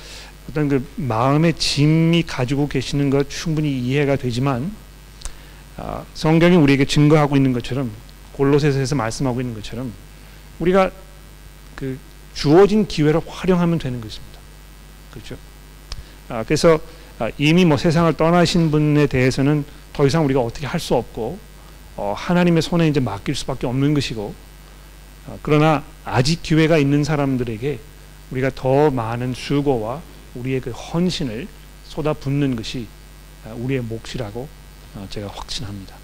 [0.49, 4.75] 어떤 그 마음의 짐이 가지고 계시는 것 충분히 이해가 되지만
[5.77, 7.91] 아, 성경이 우리에게 증거하고 있는 것처럼
[8.33, 9.93] 골로새서에서 말씀하고 있는 것처럼
[10.59, 10.91] 우리가
[11.75, 11.99] 그
[12.35, 14.39] 주어진 기회를 활용하면 되는 것입니다.
[15.11, 15.37] 그렇죠?
[16.29, 16.79] 아, 그래서
[17.19, 21.39] 아, 이미 뭐 세상을 떠나신 분에 대해서는 더 이상 우리가 어떻게 할 수 없고
[21.97, 24.35] 어, 하나님의 손에 이제 맡길 수밖에 없는 것이고
[25.27, 27.79] 어, 그러나 아직 기회가 있는 사람들에게
[28.31, 30.03] 우리가 더 많은 수고와
[30.35, 31.49] 우리의 그 헌신을
[31.85, 32.87] 쏟아붓는 것이
[33.47, 34.49] 아, 우리의 몫이라고
[34.95, 35.97] 어, 제가 확신합니다.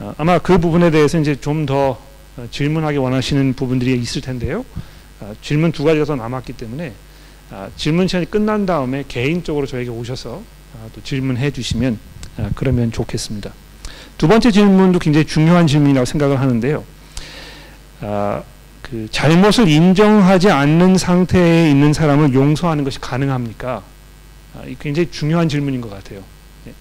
[0.00, 1.98] 어, 아마 그 부분에 대해서 이제 좀 더
[2.50, 4.64] 질문하기 원하시는 부분들이 있을 텐데요.
[5.40, 6.92] 질문 두 가지가 더 남았기 때문에
[7.76, 10.42] 질문 시간이 끝난 다음에 개인적으로 저에게 오셔서
[10.94, 11.98] 또 질문해 주시면
[12.54, 13.54] 그러면 좋겠습니다.
[14.18, 16.84] 두 번째 질문도 굉장히 중요한 질문이라고 생각을 하는데요.
[18.88, 23.82] 그 잘못을 인정하지 않는 상태에 있는 사람을 용서하는 것이 가능합니까?
[24.54, 26.22] 아, 굉장히 중요한 질문인 것 같아요.
[26.68, 26.72] 예.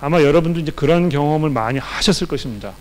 [0.00, 2.72] 아, 마 여러분도 이제 그런 경험을 많이 하셨을 것입니다.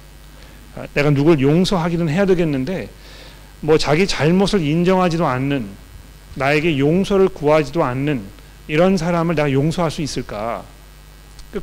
[0.75, 2.89] 아, 내가 누굴 용서하기는 해야 되겠는데
[3.61, 5.67] 뭐 자기 잘못을 인정하지도 않는
[6.33, 8.23] 나에게 용서를 구하지도 않는
[8.67, 10.63] 이런 사람을 내가 용서할 수 있을까?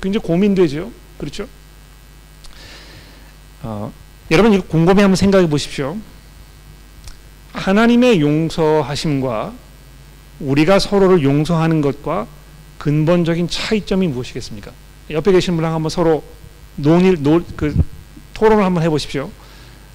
[0.01, 0.93] 굉장히 고민되죠.
[1.19, 1.49] 그렇죠?
[3.63, 3.93] 어,
[4.31, 5.97] 여러분 이거 곰곰이 한번 생각해 보십시오.
[7.53, 9.53] 하나님의 용서하심과
[10.41, 12.27] 우리가 서로를 용서하는 것과
[12.79, 14.73] 근본적인 차이점이 무엇이겠습니까?
[15.11, 16.23] 옆에 계신 분랑 한번 서로
[16.75, 17.75] 논의, 논, 그
[18.35, 19.31] 토론을 한번 해보십시오.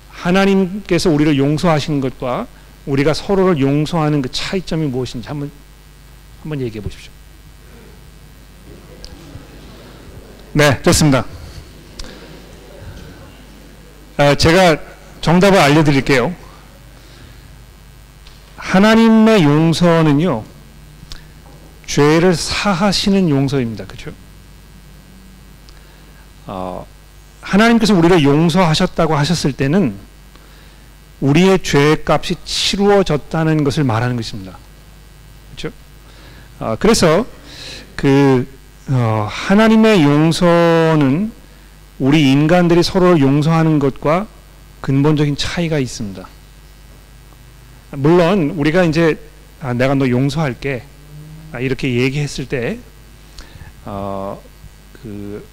[0.10, 2.48] 하나님께서 우리를 용서하시는 것과
[2.86, 5.52] 우리가 서로를 용서하는 그 차이점이 무엇인지 한번
[6.42, 7.12] 한번 얘기해 보십시오.
[10.54, 11.26] 네, 좋습니다.
[14.22, 14.78] 아, 제가
[15.22, 16.36] 정답을 알려드릴게요.
[18.56, 20.44] 하나님의 용서는요,
[21.88, 23.86] 죄를 사하시는 용서입니다.
[23.86, 24.12] 그렇죠?
[26.46, 26.86] 어,
[27.42, 29.96] 하나님께서 우리를 용서하셨다고 하셨을 때는
[31.20, 34.56] 우리의 죄값이 치루어졌다는 것을 말하는 것입니다.
[35.56, 35.76] 그렇죠?
[36.60, 37.26] 어, 그래서
[37.96, 38.48] 그
[38.88, 41.41] 어, 하나님의 용서는
[42.02, 44.26] 우리 인간들이 서로를 용서하는 것과
[44.82, 46.28] 근본적인 차이가 있습니다.
[47.92, 49.20] 물론 우리가 이제
[49.60, 50.82] 아, 내가 너 용서할게
[51.52, 52.80] 아, 이렇게 얘기했을 때
[53.86, 54.42] 어,
[54.94, 55.48] 그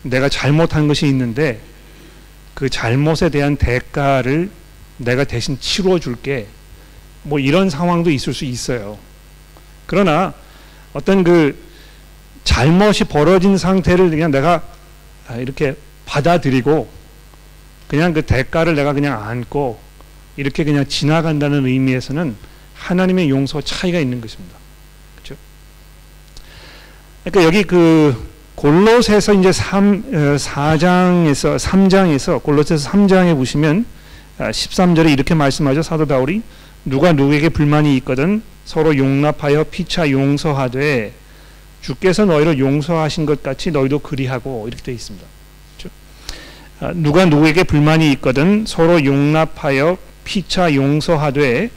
[0.00, 1.60] 내가 잘못한 것이 있는데
[2.54, 4.50] 그 잘못에 대한 대가를
[4.96, 6.46] 내가 대신 치루어 줄게
[7.22, 8.98] 뭐 이런 상황도 있을 수 있어요.
[9.84, 10.32] 그러나
[10.94, 11.54] 어떤 그
[12.44, 14.62] 잘못이 벌어진 상태를 그냥 내가 아,
[15.36, 15.74] 이렇게
[16.06, 16.88] 받아들이고
[17.88, 19.80] 그냥 그 대가를 내가 그냥 안고
[20.36, 22.36] 이렇게 그냥 지나간다는 의미에서는
[22.74, 24.56] 하나님의 용서 차이가 있는 것입니다.
[25.16, 25.36] 그렇죠?
[27.24, 33.86] 그러니까 여기 그 골로새서 이제 3 4장에서 3장에서 골로새서 3장에 보시면
[34.38, 35.82] 13절에 아, 이렇게 말씀하죠.
[35.82, 36.42] 사도 바울이
[36.84, 41.12] 누가 누구에게 불만이 있거든 서로 용납하여 피차 용서하되
[41.80, 45.26] 주께서 너희를 용서하신 것 같이 너희도 그리하고 이렇게 되어 있습니다.
[45.76, 45.94] 그렇죠?
[46.80, 51.70] 아, 누가 누구에게 불만이 있거든 서로 용납하여 피차 용서하되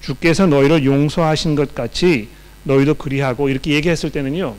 [0.00, 2.28] 주께서 너희를 용서하신 것 같이
[2.64, 4.54] 너희도 그리하고 이렇게 얘기했을 때는요.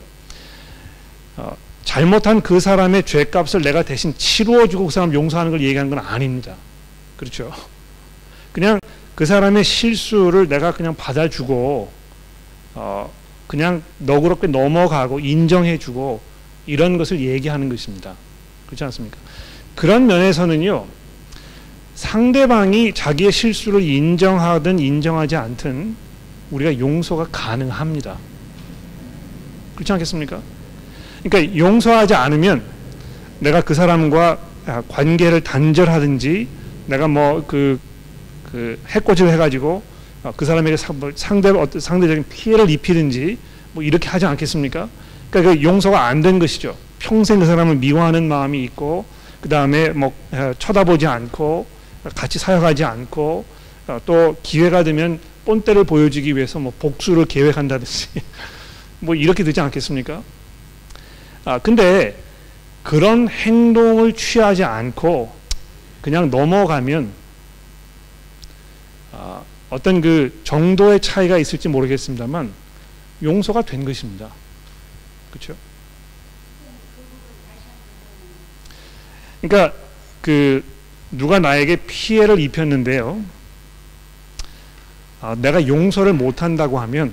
[1.36, 6.54] 어, 잘못한 그 사람의 죄값을 내가 대신 치루어주고 그 사람 용서하는 걸 얘기하는 건 아닙니다.
[7.16, 7.52] 그렇죠?
[8.52, 8.80] 그냥
[9.14, 11.90] 그 사람의 실수를 내가 그냥 받아주고
[12.74, 13.12] 어,
[13.46, 16.20] 그냥 너그럽게 넘어가고 인정해주고
[16.66, 18.14] 이런 것을 얘기하는 것입니다.
[18.66, 19.16] 그렇지 않습니까?
[19.74, 20.86] 그런 면에서는요,
[21.94, 25.96] 상대방이 자기의 실수를 인정하든 인정하지 않든
[26.50, 28.18] 우리가 용서가 가능합니다.
[29.74, 30.40] 그렇지 않겠습니까?
[31.22, 32.62] 그러니까 용서하지 않으면
[33.40, 34.38] 내가 그 사람과
[34.88, 36.48] 관계를 단절하든지
[36.86, 37.78] 내가 뭐그
[38.50, 39.95] 그 해코지를 해가지고 어,
[40.36, 43.38] 그 사람에게 뭐 상대 어떤 상대적인 피해를 입히든지
[43.72, 44.88] 뭐 이렇게 하지 않겠습니까?
[45.30, 46.76] 그러니까 그 용서가 안 된 것이죠.
[46.98, 49.04] 평생 그 사람을 미워하는 마음이 있고
[49.40, 50.12] 그 다음에 뭐
[50.58, 51.66] 쳐다보지 않고
[52.14, 53.44] 같이 사역하지 않고
[53.88, 58.08] 어, 또 기회가 되면 본때를 보여주기 위해서 뭐 복수를 계획한다든지
[59.00, 60.22] 뭐 이렇게 되지 않겠습니까?
[61.44, 62.16] 아 근데
[62.82, 65.32] 그런 행동을 취하지 않고
[66.00, 67.10] 그냥 넘어가면
[69.12, 69.42] 아,
[69.76, 72.50] 어떤 그 정도의 차이가 있을지 모르겠습니다만
[73.22, 74.30] 용서가 된 것입니다.
[75.30, 75.54] 그렇죠?
[79.42, 79.76] 그러니까
[80.22, 80.64] 그
[81.10, 83.22] 누가 나에게 피해를 입혔는데요.
[85.20, 87.12] 아, 내가 용서를 못 한다고 하면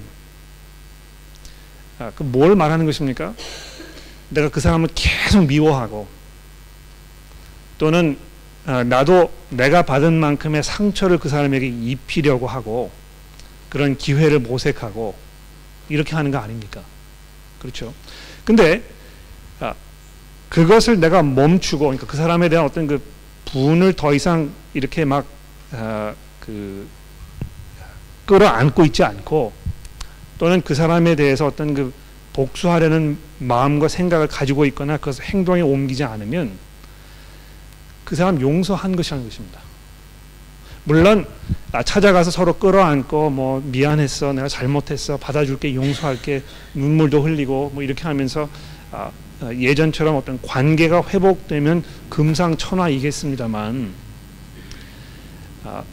[2.00, 3.34] 아, 그뭘 말하는 것입니까?
[4.30, 6.08] 내가 그 사람을 계속 미워하고
[7.78, 8.18] 또는
[8.66, 12.92] 아, 나도 내가 받은 만큼의 상처를 그 사람에게 입히려고 하고
[13.70, 15.16] 그런 기회를 모색하고
[15.90, 16.82] 이렇게 하는 거 아닙니까?
[17.60, 17.94] 그렇죠.
[18.46, 18.82] 근데
[19.60, 19.74] 아,
[20.50, 23.02] 그것을 내가 멈추고 그러니까 그 사람에 대한 어떤 그
[23.46, 25.28] 분을 더 이상 이렇게 막그
[25.74, 26.14] 아,
[28.26, 29.52] 끌어안고 있지 않고
[30.38, 31.94] 또는 그 사람에 대해서 어떤 그
[32.32, 36.52] 복수하려는 마음과 생각을 가지고 있거나 그것을 행동에 옮기지 않으면
[38.04, 39.60] 그 사람 용서한 것이 아닌 것입니다.
[40.86, 41.26] 물론
[41.86, 48.50] 찾아가서 서로 끌어안고 뭐 미안했어 내가 잘못했어 받아줄게 용서할게 눈물도 흘리고 뭐 이렇게 하면서
[48.92, 49.10] 아,
[49.52, 53.94] 예전처럼 어떤 관계가 회복되면 금상천하이겠습니다만
[55.64, 55.84] 아,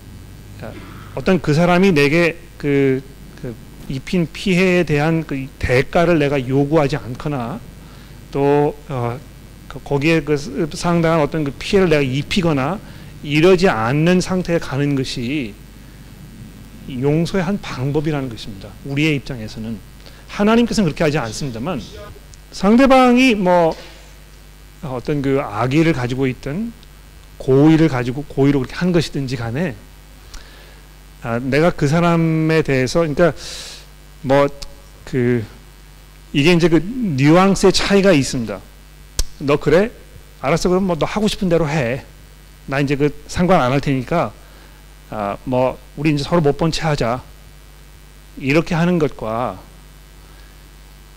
[1.14, 3.02] 어떤 그 사람이 내게 그,
[3.40, 3.54] 그
[3.88, 7.60] 입힌 피해에 대한 그 대가를 내가 요구하지 않거나
[8.30, 9.29] 또 어, 그
[9.84, 10.36] 거기에 그
[10.74, 12.80] 상당한 어떤 그 피해를 내가 입히거나
[13.22, 15.54] 이러지 않는 상태에 가는 것이
[16.90, 18.68] 용서의 한 방법이라는 것입니다.
[18.84, 19.78] 우리의 입장에서는
[20.28, 21.80] 하나님께서는 그렇게 하지 않습니다만
[22.52, 23.76] 상대방이 뭐
[24.82, 26.72] 어떤 그 악의를 가지고 있든
[27.38, 29.74] 고의를 가지고 고의로 그렇게 한 것이든지 간에
[31.22, 33.32] 아, 내가 그 사람에 대해서 그러니까
[34.22, 34.48] 뭐
[35.10, 35.44] 그
[36.32, 38.60] 이게 이제 그 뉘앙스의 차이가 있습니다.
[39.40, 39.90] 너 그래?
[40.40, 42.04] 알았어 그럼 뭐 너 하고 싶은 대로 해.
[42.66, 44.32] 나 이제 그 상관 안 할 테니까
[45.10, 47.22] 아, 뭐 우리 이제 서로 못 본 채 하자.
[48.38, 49.60] 이렇게 하는 것과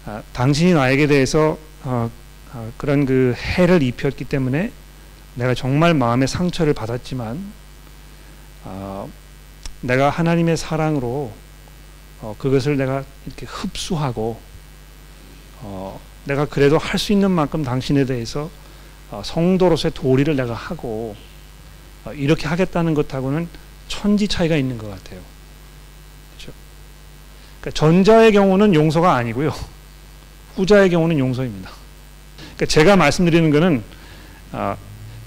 [0.05, 2.09] 아, 당신이 나에게 대해서 어,
[2.53, 4.71] 어, 그런 그 해를 입혔기 때문에
[5.36, 7.53] 내가 정말 마음의 상처를 받았지만
[8.65, 9.09] 어,
[9.81, 11.31] 내가 하나님의 사랑으로
[12.21, 14.39] 어, 그것을 내가 이렇게 흡수하고
[15.62, 18.49] 어, 내가 그래도 할 수 있는 만큼 당신에 대해서
[19.12, 21.15] 어, 성도로서의 도리를 내가 하고
[22.05, 23.47] 어, 이렇게 하겠다는 것하고는
[23.88, 25.19] 천지 차이가 있는 것 같아요.
[26.31, 26.51] 그렇죠?
[27.62, 29.53] 그러니까 전자의 경우는 용서가 아니고요.
[30.55, 31.69] 후자의 경우는 용서입니다.
[32.38, 33.83] 그러니까 제가 말씀드리는 것은
[34.51, 34.77] 아,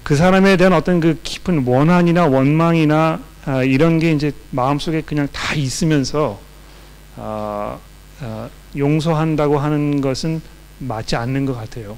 [0.03, 5.53] 그 사람에 대한 어떤 그 깊은 원한이나 원망이나 아, 이런 게 이제 마음속에 그냥 다
[5.53, 6.39] 있으면서
[8.75, 10.41] 용서한다고 하는 것은
[10.79, 11.97] 맞지 않는 것 같아요.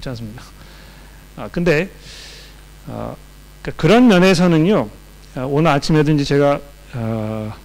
[0.00, 0.42] 그렇지 않습니까?
[1.36, 1.90] 아, 근데
[2.86, 3.14] 아,
[3.62, 4.88] 그러니까 그런 면에서는요.
[5.34, 6.60] 아, 오늘 아침에도 이제 제가
[6.94, 7.56] 아,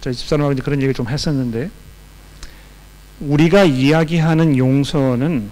[0.00, 1.70] 저희 집사람하고 이제 그런 얘기를 좀 했었는데
[3.20, 5.50] 우리가 이야기하는 용서는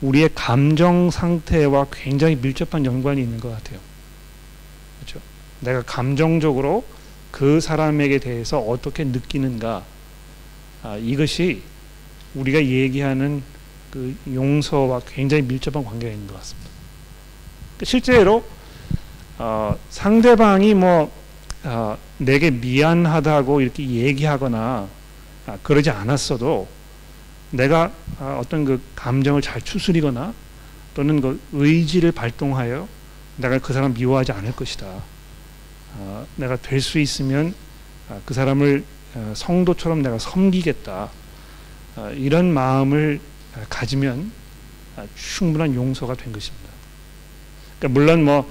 [0.00, 3.80] 우리의 감정 상태와 굉장히 밀접한 연관이 있는 것 같아요.
[5.60, 6.84] 내가 감정적으로
[7.30, 9.84] 그 사람에게 대해서 어떻게 느끼는가
[10.82, 11.62] 아, 이것이
[12.38, 13.42] 우리가 얘기하는
[13.90, 16.70] 그 용서와 굉장히 밀접한 관계가 있는 것 같습니다.
[17.76, 18.44] 그러니까 실제로
[19.38, 21.10] 어, 상대방이 뭐
[21.64, 24.88] 어, 내게 미안하다고 이렇게 얘기하거나
[25.46, 26.68] 아, 그러지 않았어도
[27.50, 30.34] 내가 아, 어떤 그 감정을 잘 추스리거나
[30.94, 32.88] 또는 그 의지를 발동하여
[33.36, 34.86] 내가 그 사람 미워하지 않을 것이다.
[35.94, 37.54] 어, 내가 될 수 있으면
[38.08, 41.10] 어, 그 사람을 어, 성도처럼 내가 섬기겠다.
[41.98, 43.18] 어, 이런 마음을
[43.56, 44.30] 어, 가지면
[44.96, 46.68] 어, 충분한 용서가 된 것입니다.
[47.78, 48.50] 그러니까 물론 뭐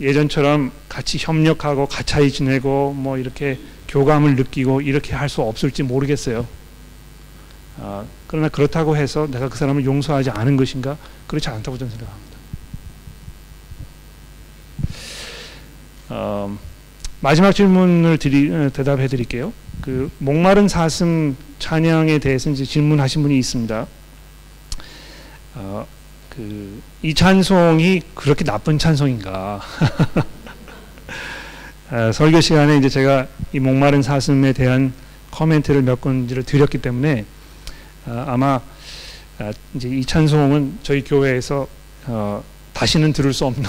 [0.00, 6.46] 예전처럼 같이 협력하고 가차이 지내고 뭐 이렇게 교감을 느끼고 이렇게 할 수 없을지 모르겠어요.
[8.28, 10.96] 그러나 그렇다고 해서 내가 그 사람을 용서하지 않은 것인가?
[11.26, 12.36] 그렇지 않다고 저는 생각합니다.
[16.10, 16.58] 어,
[17.20, 19.52] 마지막 질문을 드리, 어, 대답해 드릴게요.
[19.84, 23.86] 그 목마른 사슴 찬양에 대해서 이제 질문하신 분이 있습니다.
[25.56, 25.86] 어,
[26.30, 29.60] 그 이 찬송이 그렇게 나쁜 찬송인가?
[31.90, 34.94] 어, 설교 시간에 이제 제가 이 목마른 사슴에 대한
[35.30, 37.26] 코멘트를 몇 군지를 드렸기 때문에
[38.06, 38.58] 어, 아마
[39.38, 41.68] 어, 이제 이 찬송은 저희 교회에서
[42.06, 42.42] 어,
[42.72, 43.62] 다시는 들을 수 없는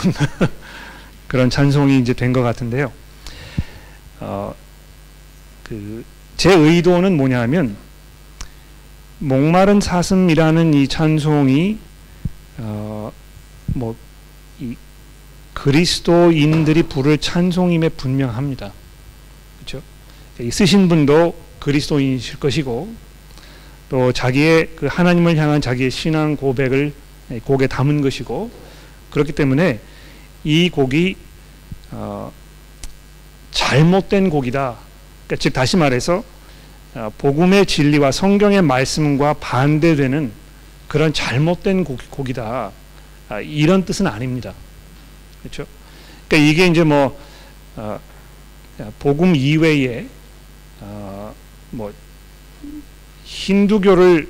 [1.28, 2.90] 그런 찬송이 이제 된 것 같은데요.
[4.22, 4.56] 어,
[5.66, 6.04] 그
[6.38, 7.78] 제 의도는 뭐냐면
[9.20, 11.78] 목마른 사슴이라는 이 찬송이
[12.58, 13.12] 어,
[13.68, 13.96] 뭐
[14.60, 14.76] 이
[15.54, 18.72] 그리스도인들이 부를 찬송임에 분명합니다.
[19.58, 19.82] 그렇죠?
[20.52, 22.94] 쓰신 분도 그리스도인이실 것이고
[23.90, 26.94] 또 자기의 그 하나님을 향한 자기의 신앙 고백을
[27.46, 28.52] 곡에 담은 것이고
[29.12, 29.80] 그렇기 때문에
[30.44, 31.16] 이 곡이
[31.92, 32.32] 어,
[33.52, 34.78] 잘못된 곡이다.
[35.28, 36.24] 그러니까 즉 다시 말해서
[36.94, 40.32] 어, 복음의 진리와 성경의 말씀과 반대되는
[40.88, 42.72] 그런 잘못된 곡, 이다
[43.30, 44.54] 아, 이런 뜻은 아닙니다.
[45.42, 45.66] 그렇죠?
[46.28, 47.20] 그러니까 이게 이제 뭐
[47.76, 48.00] 어,
[49.00, 50.08] 복음 이외에
[50.82, 51.34] 어,
[51.72, 51.94] 뭐
[53.24, 54.30] 힌두교를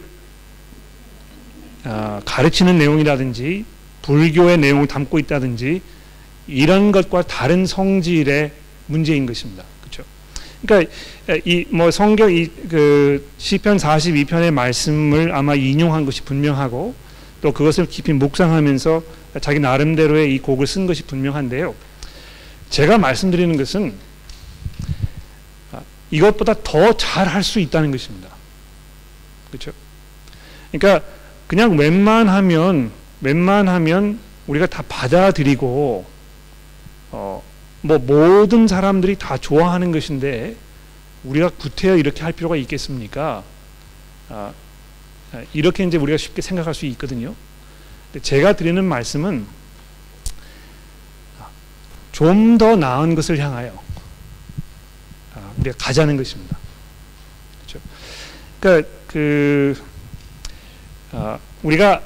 [1.86, 3.66] 어, 가르치는 내용이라든지
[4.02, 5.82] 불교의 내용을 담고 있다든지
[6.48, 8.52] 이런 것과 다른 성질의
[8.88, 9.64] 문제인 것입니다.
[10.66, 10.92] 그러니까
[11.46, 16.96] 이 뭐 성경 이 그 시편 42편의 말씀을 아마 인용한 것이 분명하고
[17.42, 19.04] 또 그것을 깊이 묵상하면서
[19.42, 21.76] 자기 나름대로의 이 곡을 쓴 것이 분명한데요.
[22.70, 23.94] 제가 말씀드리는 것은
[25.72, 28.30] 아, 이것보다 더 잘할 수 있다는 것입니다.
[29.50, 29.72] 그렇죠?
[30.72, 31.06] 그러니까
[31.48, 32.92] 그냥 웬만하면
[33.22, 36.06] 웬만하면 우리가 다 받아들이고
[37.12, 37.44] 어,
[37.86, 40.56] 뭐 모든 사람들이 다 좋아하는 것인데
[41.24, 43.44] 우리가 구태여 이렇게 할 필요가 있겠습니까?
[44.30, 44.54] 아,
[45.32, 47.36] 아 이렇게 이제 우리가 쉽게 생각할 수 있거든요.
[48.22, 49.46] 제가 드리는 말씀은
[52.12, 53.78] 좀 더 나은 것을 향하여
[55.36, 56.58] 아, 우리가 가자는 것입니다.
[57.60, 57.86] 그렇죠?
[58.60, 59.76] 그러니까 그
[61.12, 62.02] 아, 우리가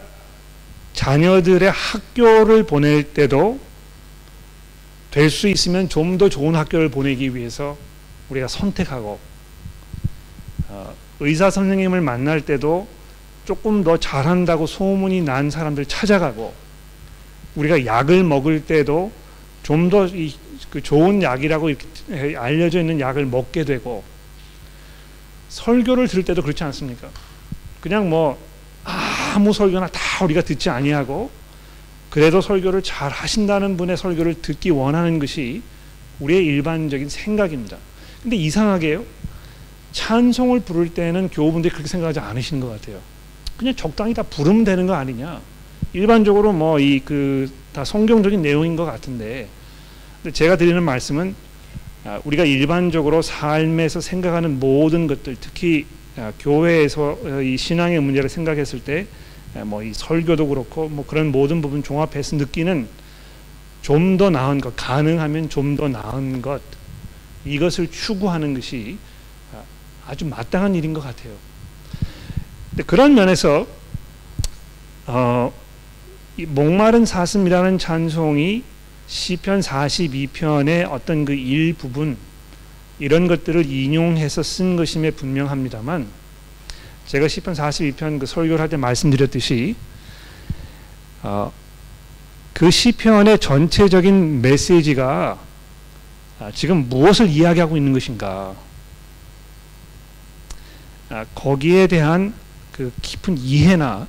[0.94, 3.60] 자녀들의 학교를 보낼 때도
[5.12, 7.78] 될 수 있으면 좀 더 좋은 학교를 보내기 위해서
[8.30, 9.20] 우리가 선택하고
[10.70, 12.88] 어, 의사 선생님을 만날 때도
[13.46, 16.54] 조금 더 잘한다고 소문이 난 사람들 찾아가고
[17.56, 19.12] 우리가 약을 먹을 때도
[19.64, 20.08] 좀 더
[20.70, 21.72] 그 좋은 약이라고
[22.38, 24.04] 알려져 있는 약을 먹게 되고
[25.48, 27.10] 설교를 들을 때도 그렇지 않습니까?
[27.82, 28.38] 그냥 뭐
[28.84, 31.32] 아무 설교나 다 우리가 듣지 아니하고
[32.10, 35.62] 그래도 설교를 잘 하신다는 분의 설교를 듣기 원하는 것이
[36.20, 37.78] 우리의 일반적인 생각입니다.
[38.22, 39.04] 근데 이상하게요.
[39.92, 43.00] 찬송을 부를 때는 교우분들이 그렇게 생각하지 않으시는 것 같아요.
[43.58, 45.42] 그냥 적당히 다 부르면 되는 거 아니냐.
[45.94, 49.48] 일반적으로 뭐 이 그 다 성경적인 내용인 것 같은데
[50.34, 51.36] 제가 드리는 말씀은
[52.06, 55.86] 아, 우리가 일반적으로 삶에서 생각하는 모든 것들 특히
[56.18, 59.06] 아, 교회에서 어, 이 신앙의 문제를 생각했을 때
[59.54, 62.88] 뭐이 아, 설교도 그렇고 뭐 그런 모든 부분 종합해서 느끼는
[63.82, 66.62] 좀 더 나은 것 가능하면 좀 더 나은 것
[67.46, 68.98] 이것을 추구하는 것이
[70.06, 71.34] 아주 마땅한 일인 것 같아요.
[72.86, 73.68] 그런 면에서
[75.06, 75.52] 어,
[76.38, 78.64] 이 목마른 사슴이라는 찬송이
[79.08, 82.18] 시편 42편의 어떤 그 일부분
[83.00, 86.08] 이런 것들을 인용해서 쓴 것임에 분명합니다만
[87.10, 89.76] 제가 시편 42편 그 설교를 할 때 말씀드렸듯이
[91.24, 91.52] 어,
[92.54, 95.40] 그 시편의 전체적인 메시지가
[96.40, 98.54] 아, 지금 무엇을 이야기하고 있는 것인가
[101.10, 102.36] 아, 거기에 대한
[102.74, 104.06] 그 깊은 이해나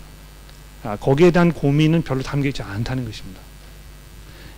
[0.82, 3.40] 아, 거기에 대한 고민은 별로 담겨 있지 않다는 것입니다.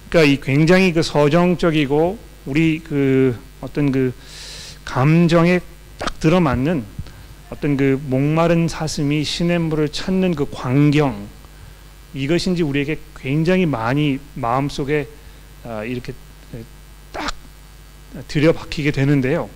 [0.08, 4.12] 그러니까 이 굉장히 그 서정적이고 우리 그 어떤 그
[4.84, 5.60] 감정에
[5.98, 6.91] 딱 들어맞는
[7.52, 11.28] 어떤 그 목마른 사슴이 시냇물을 찾는 그 광경
[12.14, 15.06] 이것인지 우리에게 굉장히 많이 마음속에
[15.86, 16.14] 이렇게
[17.12, 17.34] 딱
[18.26, 19.50] 들여박히게 되는데요.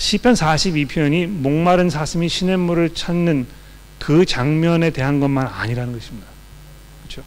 [0.00, 3.46] 시편 42편이 목마른 사슴이 시냇물을 찾는
[4.00, 6.26] 그 장면에 대한 것만 아니라는 것입니다.
[7.02, 7.22] 그렇죠?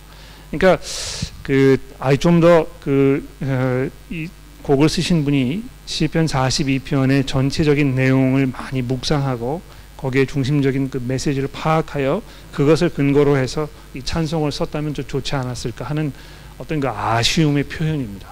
[0.52, 0.84] 그러니까
[1.44, 3.90] 그 아이 좀더그 어,
[4.64, 9.60] 곡을 쓰신 분이 시편 42편의 전체적인 내용을 많이 묵상하고
[9.98, 12.22] 거기에 중심적인 그 메시지를 파악하여
[12.54, 16.14] 그것을 근거로 해서 이 찬송을 썼다면 좀 좋지 않았을까 하는
[16.60, 18.30] 어떤 그 아쉬움의 표현입니다.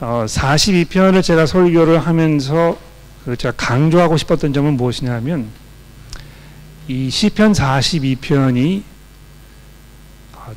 [0.00, 2.78] 어, 42편을 제가 설교를 하면서
[3.26, 5.50] 그 제가 강조하고 싶었던 점은 무엇이냐면
[6.88, 8.82] 이 시편 42편이
[10.36, 10.54] 아,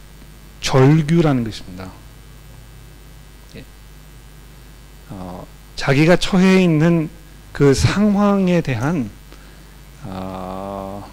[0.61, 1.91] 절규라는 것입니다.
[3.57, 3.65] 예.
[5.09, 5.42] 어,
[5.83, 7.09] 자기가 처해 있는
[7.51, 9.09] 그 상황에 대한
[10.03, 11.11] 어,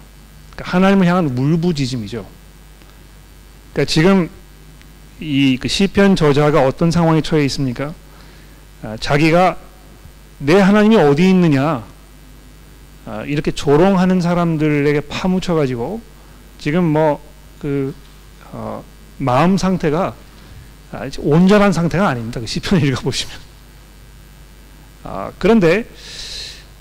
[0.57, 2.25] 하나님을 향한 물부짖음이죠.
[3.73, 4.29] 그러니까 지금
[5.19, 7.93] 이그 시편 저자가 어떤 상황에 처해 있습니까?
[8.81, 9.57] 아, 자기가
[10.37, 11.83] 내 하나님이 어디 있느냐
[13.05, 15.99] 아, 이렇게 조롱하는 사람들에게 파묻혀 가지고
[16.59, 17.93] 지금 뭐그
[18.53, 18.85] 어,
[19.17, 20.15] 마음 상태가
[20.93, 22.39] 아, 온전한 상태가 아닙니다.
[22.39, 23.50] 그 시편을 읽어 보시면.
[25.03, 25.85] 아, 그런데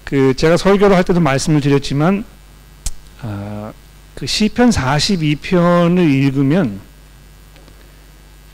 [0.04, 2.24] 그 제가 설교를 할 때도 말씀을 드렸지만
[3.22, 3.72] 아,
[4.14, 6.80] 그 시편 42편을 읽으면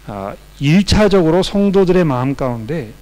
[0.07, 2.93] 아, 1차적으로 성도들의 마음 가운데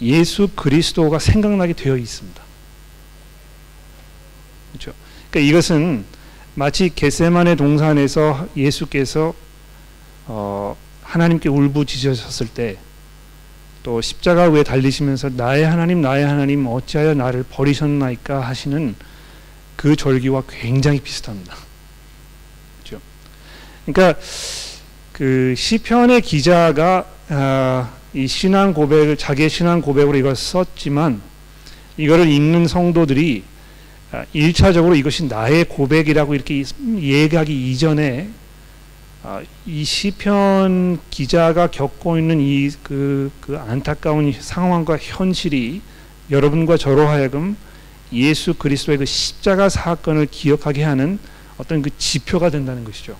[0.00, 2.42] 예수 그리스도가 생각나게 되어 있습니다.
[4.72, 4.92] 그렇죠?
[5.30, 6.04] 그러니까 이것은
[6.54, 9.34] 마치 겟세만의 동산에서 예수께서
[10.26, 12.78] 어, 하나님께 울부짖으셨을 때
[13.86, 18.96] 또 십자가 위에 달리시면서 나의 하나님 나의 하나님 어찌하여 나를 버리셨나이까 하시는
[19.76, 21.54] 그 절기와 굉장히 비슷합니다.
[22.80, 23.00] 그렇죠?
[23.84, 24.18] 그러니까
[25.12, 31.22] 그 시편의 기자가 아, 이 신앙 고백을 자기의 신앙 고백으로 이걸 썼지만
[31.96, 33.44] 이거를 읽는 성도들이
[34.10, 36.64] 아, 일차적으로 이것이 나의 고백이라고 이렇게
[36.98, 38.45] 얘기하기 이전에 아,
[39.66, 45.82] 이 시편 기자가 겪고 있는 이그 그 안타까운 상황과 현실이
[46.30, 47.56] 여러분과 저로 하여금
[48.12, 51.18] 예수 그리스도의 그 십자가 사건을 기억하게 하는
[51.58, 53.16] 어떤 그 지표가 된다는 것이죠.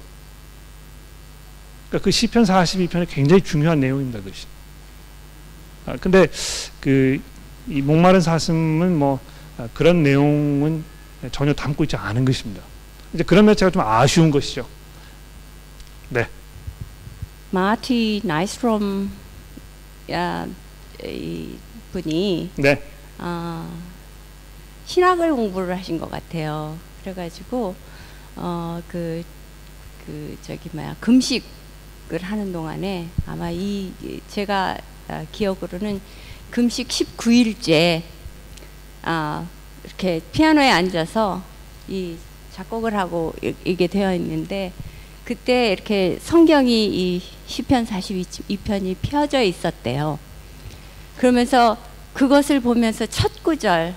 [1.88, 4.20] 그러니까 그 시편 42편이 굉장히 중요한 내용입니다.
[4.20, 4.46] 그것이.
[5.86, 6.28] 아, 근데
[6.80, 7.20] 그
[7.68, 9.20] 이 목마른 사슴은 뭐
[9.58, 10.84] 아, 그런 내용은
[11.32, 12.62] 전혀 담고 있지 않은 것입니다.
[13.12, 14.66] 이제 그러면 제가 좀 아쉬운 것이죠.
[16.08, 16.28] 네.
[17.50, 19.10] 마티 나이스트롬
[20.12, 20.46] 야,
[21.92, 22.82] 분이 네.
[23.18, 23.68] 아,
[24.84, 26.78] 신학을 공부를 하신 것 같아요.
[27.00, 27.74] 그래가지고
[28.36, 29.24] 어그그
[30.06, 33.92] 그 저기 뭐야 금식을 하는 동안에 아마 이
[34.28, 34.78] 제가
[35.32, 36.00] 기억으로는
[36.50, 38.02] 금식 19일째
[39.02, 39.46] 아
[39.84, 41.42] 이렇게 피아노에 앉아서
[41.88, 42.16] 이
[42.52, 43.34] 작곡을 하고
[43.64, 44.72] 이게 되어 있는데
[45.26, 50.20] 그때 이렇게 성경이 이 시편 42편이 펴져 있었대요.
[51.16, 51.76] 그러면서
[52.14, 53.92] 그것을 보면서 첫 구절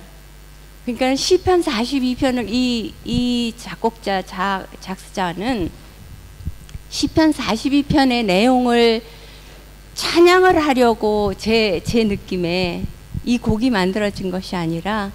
[0.85, 5.69] 그러니까 시편 42편을 이, 이 작곡자 작, 작사자는
[6.89, 9.03] 시편 42편의 내용을
[9.93, 12.85] 찬양을 하려고 제, 제 느낌에
[13.23, 15.11] 이 곡이 만들어진 것이 아니라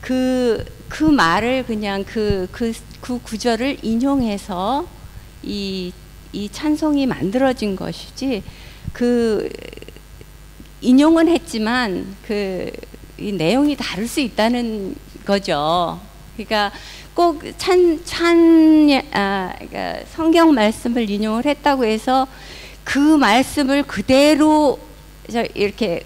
[0.00, 2.72] 그, 그 말을 그냥 그, 그,
[3.02, 4.95] 그 구절을 인용해서
[5.42, 5.92] 이,
[6.32, 8.42] 이 찬송이 만들어진 것이지
[8.92, 9.48] 그
[10.80, 12.70] 인용은 했지만 그
[13.18, 15.98] 이 내용이 다를 수 있다는 거죠.
[16.34, 16.70] 그러니까
[17.14, 22.26] 꼭 찬, 찬, 아, 그러니까 성경 말씀을 인용을 했다고 해서
[22.84, 24.78] 그 말씀을 그대로
[25.54, 26.02] 이렇게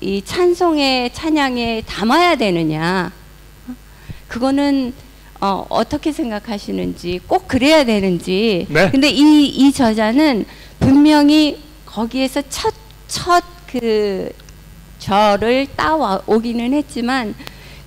[0.00, 3.12] 이 찬송의 찬양에 담아야 되느냐?
[4.26, 4.92] 그거는
[5.44, 8.66] 어, 어떻게 생각하시는지 꼭 그래야 되는지.
[8.70, 8.90] 네.
[8.90, 10.46] 근데 이, 이 저자는
[10.80, 12.72] 분명히 거기에서 첫,
[13.08, 14.30] 첫 그
[15.00, 17.34] 절을 따와 오기는 했지만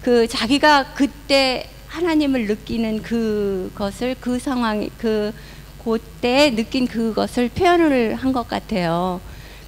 [0.02, 5.34] 그 자기가 그때 하나님을 느끼는 그것을 그 상황 그
[5.82, 9.22] 그때 느낀 그것을 표현을 한 것 같아요.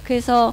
[0.04, 0.52] 그래서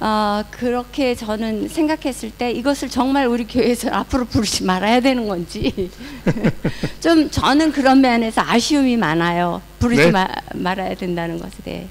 [0.00, 5.90] 어, 그렇게 저는 생각했을 때 이것을 정말 우리 교회에서 앞으로 부르지 말아야 되는 건지
[7.00, 9.60] 좀 저는 그런 면에서 아쉬움이 많아요.
[9.78, 10.10] 부르지 네.
[10.10, 11.86] 마, 말아야 된다는 것에 대해.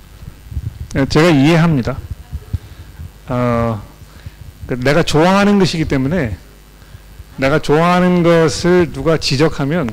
[0.93, 1.97] 네, 제가 이해합니다.
[3.28, 3.80] 어,
[4.66, 6.36] 그 내가 좋아하는 것이기 때문에
[7.38, 9.89] 내가 좋아하는 것을 누가 지적하면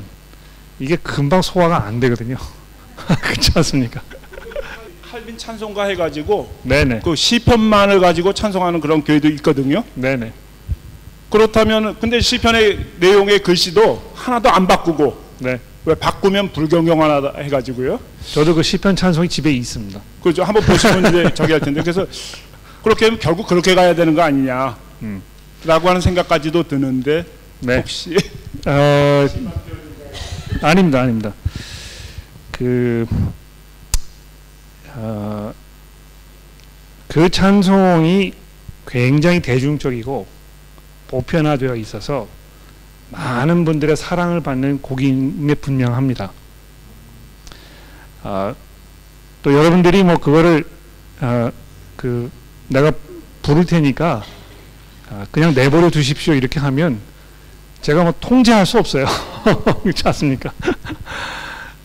[0.78, 2.36] 이게 금방 소화가 안 되거든요.
[3.20, 4.00] 그렇지 않습니까?
[5.10, 7.00] 칼빈 찬송가 해가지고 네네.
[7.04, 9.84] 그 시편만을 가지고 찬송하는 그런 교회도 있거든요.
[9.94, 10.32] 네네.
[11.30, 15.60] 그렇다면 근데 시편의 내용의 글씨도 하나도 안 바꾸고 네.
[15.84, 18.00] 왜 바꾸면 불경영하다 해가지고요.
[18.32, 20.00] 저도 그 시편 찬송이 집에 있습니다.
[20.22, 20.42] 그죠?
[20.42, 22.04] 한번 보시면 이제 저기 할 텐데 그래서
[22.82, 24.76] 그렇게 하면 결국 그렇게 가야 되는 거 아니냐.
[25.02, 25.22] 음.
[25.64, 27.24] 라고 하는 생각까지도 드는데
[27.60, 27.76] 네.
[27.76, 28.16] 혹시
[28.66, 29.26] 어,
[30.62, 31.32] 아닙니다, 아닙니다.
[32.50, 33.06] 그,
[34.96, 35.52] 어,
[37.08, 38.32] 그 찬송이
[38.86, 40.26] 굉장히 대중적이고
[41.08, 42.26] 보편화되어 있어서
[43.10, 46.32] 많은 분들의 사랑을 받는 곡임에 분명합니다.
[48.22, 48.54] 아,
[49.42, 50.64] 또 여러분들이 뭐 그거를
[51.20, 51.52] 아,
[51.96, 52.30] 그
[52.68, 52.90] 내가
[53.42, 54.24] 부를 테니까
[55.10, 57.00] 아, 그냥 내버려 두십시오 이렇게 하면
[57.82, 59.06] 제가 뭐 통제할 수 없어요.
[59.82, 60.52] 그렇지 않습니까?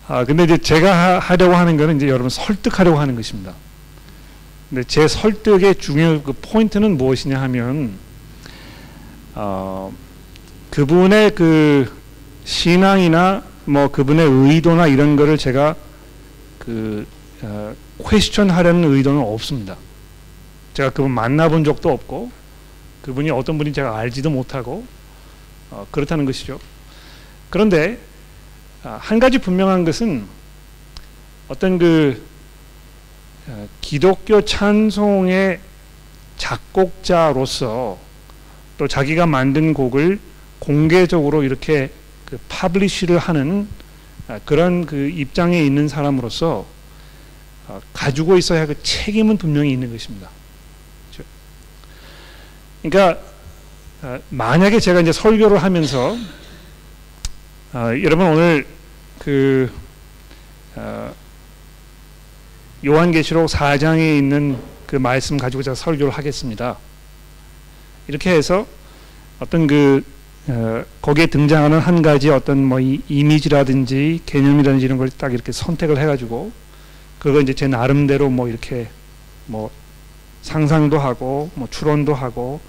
[0.07, 3.53] 아, 근데 이제 제가 하, 려고 하는 거는 이제 여러분 설득하려고 하는 것입니다.
[4.69, 7.93] 근데 제 설득의 중요 그 포인트는 무엇이냐 하면,
[9.35, 9.93] 어,
[10.69, 11.91] 그분의 그
[12.45, 15.75] 신앙이나 뭐 그분의 의도나 이런 거를 제가
[16.57, 17.05] 그,
[17.41, 19.75] 어, 퀘스천 하려는 의도는 없습니다.
[20.73, 22.31] 제가 그분 만나본 적도 없고,
[23.03, 24.85] 그분이 어떤 분인지 제가 알지도 못하고,
[25.69, 26.59] 어, 그렇다는 것이죠.
[27.49, 28.10] 그런데 아,
[28.83, 30.25] 한 가지 분명한 것은
[31.47, 32.25] 어떤 그
[33.47, 35.59] 어, 기독교 찬송의
[36.37, 37.99] 작곡자로서
[38.77, 40.19] 또 자기가 만든 곡을
[40.59, 41.91] 공개적으로 이렇게
[42.25, 43.67] 그 파블리시를 하는
[44.27, 46.65] 아, 그런 그 입장에 있는 사람으로서
[47.67, 50.29] 어, 가지고 있어야 할그 책임은 분명히 있는 것입니다.
[51.11, 51.29] 그렇죠?
[52.81, 53.21] 그러니까
[54.03, 56.15] 어, 만약에 제가 이제 설교를 하면서
[57.73, 58.67] 어, 여러분 오늘
[59.17, 59.71] 그
[60.75, 61.13] 어,
[62.85, 66.77] 요한계시록 4장에 있는 그 말씀 가지고 제가 설교를 하겠습니다.
[68.09, 68.67] 이렇게 해서
[69.39, 70.03] 어떤 그
[70.47, 75.97] 어, 거기에 등장하는 한 가지 어떤 뭐 이, 이미지라든지 개념이라든지 이런 걸 딱 이렇게 선택을
[75.97, 76.51] 해가지고
[77.19, 78.89] 그거 이제 제 나름대로 뭐 이렇게
[79.45, 79.71] 뭐
[80.41, 82.59] 상상도 하고 뭐 추론도 하고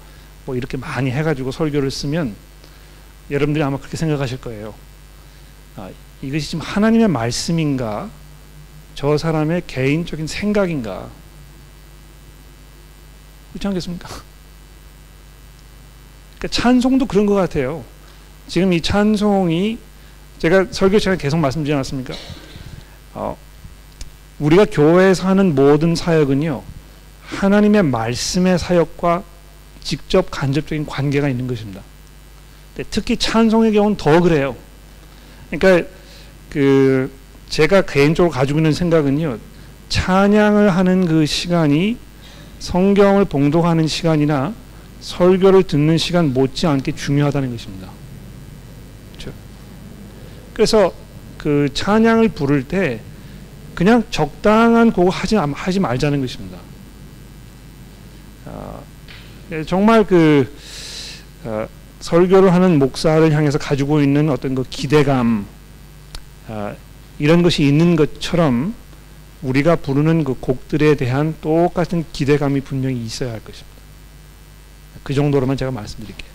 [0.45, 2.35] 뭐 이렇게 많이 해가지고 설교를 쓰면
[3.31, 4.73] 여러분들이 아마 그렇게 생각하실 거예요.
[5.75, 5.89] 아,
[6.21, 8.09] 이것이 지금 하나님의 말씀인가
[8.95, 11.09] 저 사람의 개인적인 생각인가
[13.51, 14.09] 그렇지 않겠습니까?
[16.37, 17.83] 그러니까 찬송도 그런 것 같아요.
[18.47, 19.77] 지금 이 찬송이
[20.39, 22.13] 제가 설교 시간에 계속 말씀드리지 않았습니까?
[23.13, 23.37] 어,
[24.39, 26.63] 우리가 교회에서 하는 모든 사역은요
[27.23, 29.23] 하나님의 말씀의 사역과
[29.81, 31.81] 직접 간접적인 관계가 있는 것입니다.
[32.89, 34.55] 특히 찬송의 경우는 더 그래요.
[35.57, 35.89] 그러니까
[36.49, 37.11] 그
[37.49, 39.37] 제가 개인적으로 가지고 있는 생각은요
[39.89, 41.97] 찬양을 하는 그 시간이
[42.59, 44.53] 성경을 봉독하는 시간이나
[45.01, 47.89] 설교를 듣는 시간 못지않게 중요하다는 것입니다.
[49.11, 49.31] 그렇죠?
[50.53, 50.93] 그래서
[51.37, 53.01] 그 찬양을 부를 때
[53.75, 56.57] 그냥 적당한 곡 하지 하지 말자는 것입니다.
[58.45, 58.79] 아,
[59.51, 60.55] 예, 정말 그
[61.43, 61.67] 어,
[62.03, 65.45] 설교를 하는 목사를 향해서 가지고 있는 어떤 그 기대감
[66.49, 66.75] 아,
[67.17, 68.75] 이런 것이 있는 것처럼
[69.41, 73.71] 우리가 부르는 그 곡들에 대한 똑같은 기대감이 분명히 있어야 할 것입니다.
[75.03, 76.29] 그 정도로만 제가 말씀드릴게요.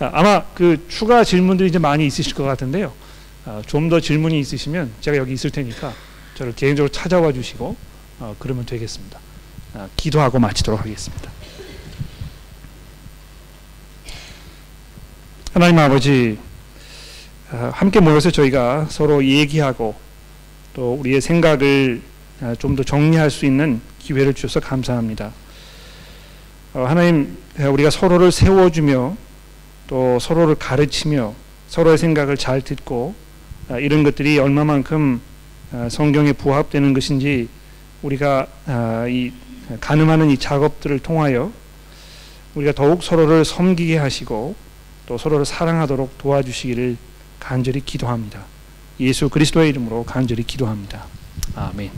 [0.00, 2.92] 아, 아마 그 추가 질문들이 이제 많이 있으실 것 같은데요.
[3.44, 5.94] 아, 좀더 질문이 있으시면 제가 여기 있을 테니까
[6.34, 7.76] 저를 개인적으로 찾아와 주시고
[8.18, 9.20] 어, 그러면 되겠습니다.
[9.74, 11.30] 아, 기도하고 마치도록 하겠습니다.
[15.52, 16.38] 하나님 아버지
[17.48, 19.96] 함께 모여서 저희가 서로 얘기하고
[20.74, 22.02] 또 우리의 생각을
[22.58, 25.32] 좀 더 정리할 수 있는 기회를 주셔서 감사합니다.
[26.72, 29.16] 어, 하나님 우리가 서로를 세워주며
[29.88, 31.34] 또 서로를 가르치며
[31.68, 33.14] 서로의 생각을 잘 듣고
[33.68, 35.20] 아, 이런 것들이 얼마만큼
[35.72, 37.48] 아, 성경에 부합되는 것인지
[38.02, 39.32] 우리가 아, 이
[39.80, 41.52] 가늠하는 이 작업들을 통하여
[42.54, 44.69] 우리가 더욱 서로를 섬기게 하시고
[45.10, 46.96] 또 서로를 사랑하도록 도와주시기를
[47.40, 48.44] 간절히 기도합니다.
[49.00, 51.04] 예수 그리스도의 이름으로 간절히 기도합니다.
[51.56, 51.90] 아멘.